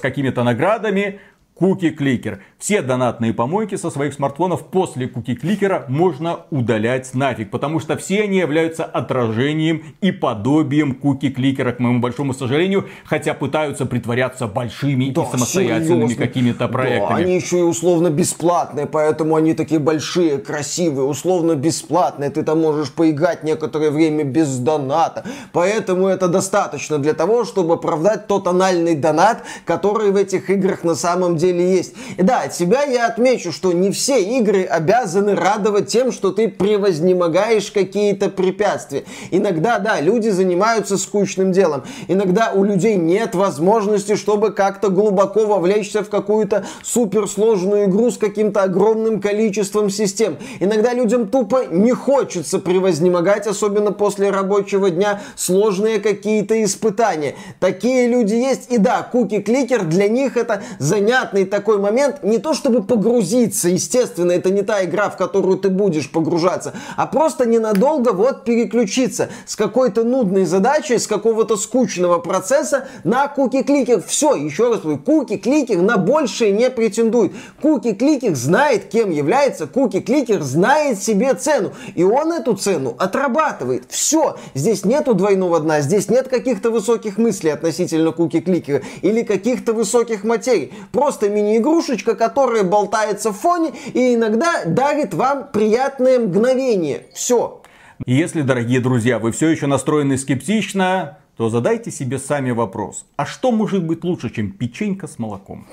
какими-то 0.00 0.42
наградами, 0.42 1.20
Куки 1.60 1.90
Кликер. 1.90 2.42
Все 2.58 2.80
донатные 2.80 3.34
помойки 3.34 3.74
со 3.74 3.90
своих 3.90 4.14
смартфонов 4.14 4.68
после 4.68 5.06
Куки 5.06 5.34
Кликера 5.34 5.84
можно 5.88 6.46
удалять 6.50 7.12
нафиг, 7.12 7.50
потому 7.50 7.80
что 7.80 7.98
все 7.98 8.22
они 8.22 8.38
являются 8.38 8.82
отражением 8.86 9.82
и 10.00 10.10
подобием 10.10 10.94
Куки 10.94 11.28
Кликера, 11.28 11.72
к 11.72 11.78
моему 11.78 12.00
большому 12.00 12.32
сожалению, 12.32 12.88
хотя 13.04 13.34
пытаются 13.34 13.84
притворяться 13.84 14.46
большими 14.46 15.10
да, 15.10 15.22
и 15.22 15.26
самостоятельными 15.26 16.14
какими-то 16.14 16.66
проектами. 16.66 17.08
Да, 17.08 17.16
они 17.16 17.34
еще 17.34 17.58
и 17.58 17.62
условно 17.62 18.08
бесплатные, 18.08 18.86
поэтому 18.86 19.36
они 19.36 19.52
такие 19.52 19.80
большие, 19.80 20.38
красивые, 20.38 21.06
условно 21.06 21.56
бесплатные. 21.56 22.30
Ты 22.30 22.42
там 22.42 22.62
можешь 22.62 22.90
поиграть 22.90 23.44
некоторое 23.44 23.90
время 23.90 24.24
без 24.24 24.56
доната. 24.56 25.24
Поэтому 25.52 26.06
это 26.06 26.28
достаточно 26.28 26.96
для 26.96 27.12
того, 27.12 27.44
чтобы 27.44 27.74
оправдать 27.74 28.28
тот 28.28 28.46
анальный 28.46 28.94
донат, 28.94 29.44
который 29.66 30.10
в 30.10 30.16
этих 30.16 30.48
играх 30.48 30.84
на 30.84 30.94
самом 30.94 31.36
деле 31.36 31.49
деле 31.50 31.76
есть. 31.76 31.94
И 32.16 32.22
да, 32.22 32.42
от 32.42 32.54
себя 32.54 32.82
я 32.82 33.06
отмечу, 33.06 33.52
что 33.52 33.72
не 33.72 33.90
все 33.90 34.22
игры 34.22 34.64
обязаны 34.64 35.34
радовать 35.34 35.88
тем, 35.88 36.12
что 36.12 36.30
ты 36.30 36.48
превознемогаешь 36.48 37.70
какие-то 37.70 38.28
препятствия. 38.28 39.04
Иногда, 39.30 39.78
да, 39.78 40.00
люди 40.00 40.28
занимаются 40.28 40.96
скучным 40.96 41.52
делом. 41.52 41.82
Иногда 42.08 42.52
у 42.54 42.64
людей 42.64 42.96
нет 42.96 43.34
возможности, 43.34 44.16
чтобы 44.16 44.52
как-то 44.52 44.88
глубоко 44.88 45.46
вовлечься 45.46 46.02
в 46.02 46.08
какую-то 46.08 46.64
суперсложную 46.82 47.86
игру 47.86 48.10
с 48.10 48.18
каким-то 48.18 48.62
огромным 48.62 49.20
количеством 49.20 49.90
систем. 49.90 50.36
Иногда 50.60 50.92
людям 50.94 51.28
тупо 51.28 51.64
не 51.70 51.92
хочется 51.92 52.58
превознемогать, 52.58 53.46
особенно 53.46 53.92
после 53.92 54.30
рабочего 54.30 54.90
дня, 54.90 55.20
сложные 55.36 56.00
какие-то 56.00 56.62
испытания. 56.62 57.34
Такие 57.58 58.08
люди 58.08 58.34
есть. 58.34 58.70
И 58.70 58.78
да, 58.78 59.02
куки-кликер 59.02 59.84
для 59.84 60.08
них 60.08 60.36
это 60.36 60.62
занятный 60.78 61.39
приятный 61.40 61.44
такой 61.44 61.78
момент, 61.78 62.22
не 62.22 62.38
то 62.38 62.54
чтобы 62.54 62.82
погрузиться, 62.82 63.68
естественно, 63.68 64.32
это 64.32 64.50
не 64.50 64.62
та 64.62 64.84
игра, 64.84 65.10
в 65.10 65.16
которую 65.16 65.58
ты 65.58 65.68
будешь 65.68 66.10
погружаться, 66.10 66.72
а 66.96 67.06
просто 67.06 67.46
ненадолго 67.46 68.12
вот 68.12 68.44
переключиться 68.44 69.28
с 69.46 69.56
какой-то 69.56 70.04
нудной 70.04 70.44
задачей, 70.44 70.98
с 70.98 71.06
какого-то 71.06 71.56
скучного 71.56 72.18
процесса 72.18 72.88
на 73.04 73.28
куки-кликер. 73.28 74.02
Все, 74.06 74.34
еще 74.34 74.70
раз 74.70 74.80
говорю, 74.80 74.98
куки-кликер 74.98 75.82
на 75.82 75.96
большее 75.96 76.52
не 76.52 76.70
претендует. 76.70 77.32
Куки-кликер 77.60 78.34
знает, 78.34 78.88
кем 78.88 79.10
является, 79.10 79.66
куки-кликер 79.66 80.42
знает 80.42 81.02
себе 81.02 81.34
цену, 81.34 81.72
и 81.94 82.04
он 82.04 82.32
эту 82.32 82.54
цену 82.54 82.94
отрабатывает. 82.98 83.84
Все, 83.88 84.36
здесь 84.54 84.84
нету 84.84 85.14
двойного 85.14 85.60
дна, 85.60 85.80
здесь 85.80 86.08
нет 86.08 86.28
каких-то 86.28 86.70
высоких 86.70 87.18
мыслей 87.18 87.50
относительно 87.50 88.12
куки-кликера 88.12 88.82
или 89.02 89.22
каких-то 89.22 89.72
высоких 89.72 90.24
материй. 90.24 90.72
Просто 90.92 91.19
мини-игрушечка, 91.28 92.14
которая 92.14 92.64
болтается 92.64 93.32
в 93.32 93.36
фоне 93.36 93.72
и 93.92 94.14
иногда 94.14 94.64
дарит 94.64 95.14
вам 95.14 95.48
приятное 95.52 96.18
мгновение. 96.18 97.06
Все. 97.12 97.60
Если, 98.06 98.42
дорогие 98.42 98.80
друзья, 98.80 99.18
вы 99.18 99.32
все 99.32 99.48
еще 99.48 99.66
настроены 99.66 100.16
скептично, 100.16 101.18
то 101.36 101.50
задайте 101.50 101.90
себе 101.90 102.18
сами 102.18 102.50
вопрос. 102.50 103.04
А 103.16 103.26
что 103.26 103.52
может 103.52 103.84
быть 103.84 104.04
лучше, 104.04 104.30
чем 104.30 104.52
печенька 104.52 105.06
с 105.06 105.18
молоком? 105.18 105.66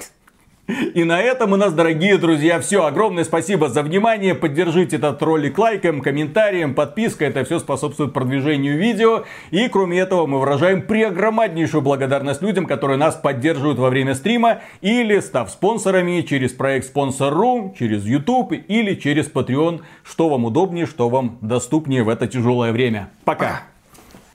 И 0.68 1.06
на 1.06 1.22
этом 1.22 1.54
у 1.54 1.56
нас, 1.56 1.74
дорогие 1.74 2.18
друзья, 2.18 2.60
все. 2.60 2.86
Огромное 2.86 3.24
спасибо 3.24 3.70
за 3.70 3.84
внимание. 3.84 4.36
Поддержите 4.36 4.98
этот 4.98 5.22
ролик 5.22 5.58
лайком, 5.58 6.02
комментарием, 6.02 6.76
подпиской. 6.76 7.28
Это 7.28 7.46
все 7.46 7.60
способствует 7.60 8.12
продвижению 8.12 8.78
видео. 8.78 9.24
И 9.52 9.70
кроме 9.70 10.00
этого 10.00 10.26
мы 10.28 10.40
выражаем 10.40 10.82
преогромаднейшую 10.82 11.82
благодарность 11.82 12.42
людям, 12.42 12.66
которые 12.66 12.98
нас 12.98 13.16
поддерживают 13.16 13.80
во 13.80 13.90
время 13.90 14.14
стрима 14.14 14.60
или 14.82 15.20
став 15.22 15.50
спонсорами 15.50 16.22
через 16.22 16.52
проект 16.52 16.94
Sponsor.ru, 16.94 17.74
через 17.78 18.04
YouTube 18.04 18.52
или 18.52 18.96
через 18.96 19.32
Patreon. 19.32 19.82
Что 20.04 20.28
вам 20.28 20.44
удобнее, 20.44 20.86
что 20.86 21.08
вам 21.08 21.38
доступнее 21.40 22.04
в 22.04 22.10
это 22.10 22.28
тяжелое 22.28 22.74
время. 22.74 23.10
Пока! 23.24 23.62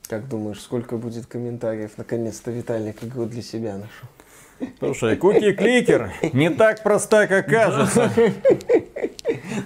Как 0.08 0.28
думаешь, 0.28 0.60
сколько 0.60 0.96
будет 0.96 1.26
комментариев? 1.26 1.92
Наконец-то 1.96 2.50
Виталик 2.50 3.02
игру 3.02 3.26
для 3.26 3.42
себя 3.42 3.74
нашел. 3.74 4.08
Слушай, 4.78 5.16
куки-кликер 5.16 6.12
не 6.32 6.50
так 6.50 6.82
проста, 6.82 7.26
как 7.26 7.46
кажется. 7.46 8.10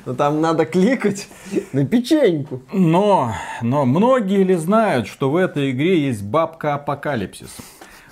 Но 0.04 0.14
там 0.14 0.40
надо 0.40 0.64
кликать 0.64 1.28
на 1.72 1.85
печеньку. 1.85 2.62
Но, 2.72 3.35
но 3.62 3.85
многие 3.85 4.42
ли 4.42 4.54
знают, 4.54 5.09
что 5.09 5.30
в 5.30 5.37
этой 5.37 5.70
игре 5.70 6.06
есть 6.06 6.22
бабка 6.22 6.74
апокалипсис? 6.74 7.56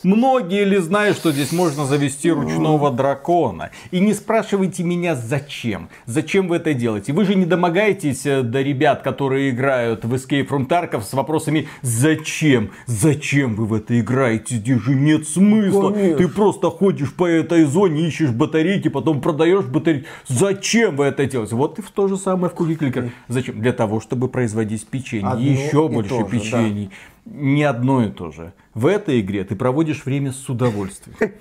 Многие 0.04 0.64
ли 0.64 0.78
знают, 0.78 1.16
что 1.16 1.32
здесь 1.32 1.50
можно 1.50 1.86
завести 1.86 2.30
ручного 2.30 2.90
дракона? 2.90 3.70
И 3.90 4.00
не 4.00 4.12
спрашивайте 4.12 4.84
меня, 4.84 5.14
зачем. 5.14 5.88
Зачем 6.04 6.48
вы 6.48 6.56
это 6.56 6.74
делаете? 6.74 7.14
Вы 7.14 7.24
же 7.24 7.34
не 7.34 7.46
домогаетесь 7.46 8.26
э, 8.26 8.42
до 8.42 8.60
ребят, 8.60 9.02
которые 9.02 9.50
играют 9.50 10.04
в 10.04 10.12
Escape 10.12 10.46
from 10.46 10.68
Tarkov 10.68 11.02
с 11.02 11.14
вопросами 11.14 11.68
«Зачем? 11.80 12.70
Зачем 12.86 13.54
вы 13.54 13.64
в 13.64 13.72
это 13.72 13.98
играете? 13.98 14.56
Здесь 14.56 14.80
же 14.80 14.94
нет 14.94 15.26
смысла. 15.26 15.90
Конечно. 15.90 16.18
Ты 16.18 16.28
просто 16.28 16.70
ходишь 16.70 17.14
по 17.14 17.26
этой 17.26 17.64
зоне, 17.64 18.06
ищешь 18.06 18.30
батарейки, 18.30 18.88
потом 18.88 19.22
продаешь 19.22 19.64
батарейки. 19.64 20.06
Зачем 20.28 20.96
вы 20.96 21.06
это 21.06 21.24
делаете? 21.24 21.54
Вот 21.54 21.78
и 21.78 21.82
в 21.82 21.90
то 21.90 22.08
же 22.08 22.18
самое 22.18 22.52
в 22.52 22.54
Cookie 22.54 22.78
Clicker. 22.78 23.10
Зачем? 23.28 23.58
Для 23.60 23.72
того, 23.72 24.00
чтобы 24.00 24.28
производить 24.28 24.86
печенье. 24.86 25.28
Одно 25.28 25.44
Еще 25.44 25.88
больше 25.88 26.24
печений. 26.24 26.90
Не 27.24 27.64
одно 27.64 28.04
и 28.04 28.10
то 28.10 28.30
же. 28.30 28.52
В 28.74 28.86
этой 28.86 29.20
игре 29.20 29.44
ты 29.44 29.56
проводишь 29.56 30.04
время 30.04 30.32
с 30.32 30.48
удовольствием. 30.48 31.16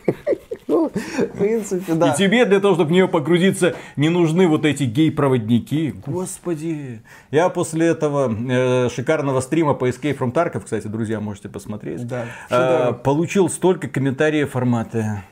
Ну, 0.65 0.89
в 0.89 1.37
принципе, 1.37 1.93
да. 1.93 2.13
И 2.13 2.17
тебе 2.17 2.45
для 2.45 2.59
того, 2.59 2.75
чтобы 2.75 2.89
в 2.89 2.91
нее 2.93 3.07
погрузиться, 3.07 3.75
не 3.97 4.09
нужны 4.09 4.47
вот 4.47 4.65
эти 4.65 4.83
гей-проводники. 4.83 5.93
Господи. 6.05 7.01
Я 7.31 7.49
после 7.49 7.87
этого 7.87 8.33
э, 8.33 8.89
шикарного 8.89 9.41
стрима 9.41 9.73
по 9.73 9.89
Escape 9.89 10.17
from 10.17 10.33
Tarkov, 10.33 10.61
кстати, 10.61 10.87
друзья, 10.87 11.19
можете 11.19 11.49
посмотреть, 11.49 12.07
Да, 12.07 12.25
э, 12.49 12.93
получил 12.93 13.49
столько 13.49 13.87
комментариев 13.87 14.51
формата. 14.51 15.23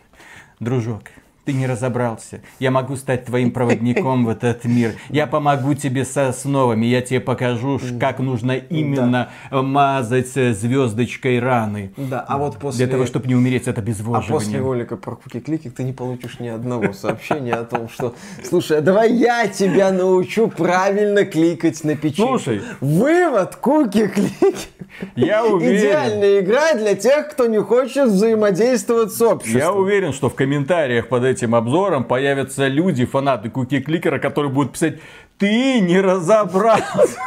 Дружок, 0.59 1.03
ты 1.45 1.53
не 1.53 1.65
разобрался. 1.65 2.41
Я 2.59 2.71
могу 2.71 2.95
стать 2.95 3.25
твоим 3.25 3.51
проводником 3.51 4.25
в 4.25 4.29
этот 4.29 4.65
мир. 4.65 4.93
Я 5.09 5.27
помогу 5.27 5.73
тебе 5.73 6.05
с 6.05 6.15
основами. 6.17 6.85
Я 6.85 7.01
тебе 7.01 7.19
покажу, 7.19 7.79
как 7.99 8.19
нужно 8.19 8.53
именно 8.53 9.29
мазать 9.49 10.31
э, 10.35 10.53
звездочкой 10.53 11.39
раны. 11.39 11.91
Да, 11.97 12.21
а 12.21 12.37
вот 12.37 12.57
после... 12.57 12.85
Для 12.85 12.93
того, 12.93 13.05
чтобы 13.05 13.27
не 13.27 13.35
умереть 13.35 13.67
от 13.67 13.77
А 13.77 13.81
после 13.81 13.83
обезвоживания. 13.83 14.59
ролика 14.59 14.97
про 14.97 15.15
куки-клики 15.15 15.69
ты 15.69 15.83
не 15.83 15.93
получишь 15.93 16.39
ни 16.39 16.47
одного 16.47 16.93
сообщения 16.93 17.53
о 17.53 17.63
том, 17.63 17.89
что 17.89 18.15
слушай, 18.43 18.77
а 18.77 18.81
давай 18.81 19.13
я 19.13 19.47
тебя 19.47 19.91
научу 19.91 20.47
правильно 20.47 21.25
кликать 21.25 21.83
на 21.83 21.95
печенье. 21.95 22.37
Слушай. 22.39 22.61
Вывод 22.79 23.55
куки-клики. 23.55 24.67
Я 25.15 25.45
уверен. 25.45 25.77
Идеальная 25.77 26.39
игра 26.39 26.73
для 26.73 26.95
тех, 26.95 27.29
кто 27.29 27.47
не 27.47 27.59
хочет 27.59 28.07
взаимодействовать 28.07 29.13
с 29.13 29.21
обществом. 29.21 29.59
Я 29.59 29.71
уверен, 29.71 30.13
что 30.13 30.29
в 30.29 30.35
комментариях 30.35 31.07
под 31.07 31.23
этим 31.23 31.55
обзором 31.55 32.03
появятся 32.03 32.67
люди, 32.67 33.05
фанаты 33.05 33.49
Куки 33.49 33.81
Кликера, 33.81 34.19
которые 34.19 34.51
будут 34.51 34.73
писать 34.73 34.95
ты 35.41 35.79
не 35.79 35.99
разобрался. 35.99 37.17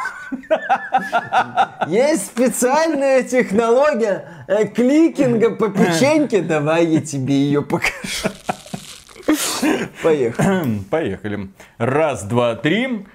Есть 1.87 2.27
специальная 2.27 3.23
технология 3.23 4.45
э, 4.47 4.67
кликинга 4.67 5.51
по 5.51 5.67
печеньке. 5.67 6.41
Давай 6.41 6.85
я 6.85 7.01
тебе 7.01 7.35
ее 7.35 7.61
покажу. 7.61 8.29
Поехали. 10.01 10.79
Поехали. 10.89 11.49
Раз, 11.77 12.23
два, 12.23 12.55
три. 12.55 13.05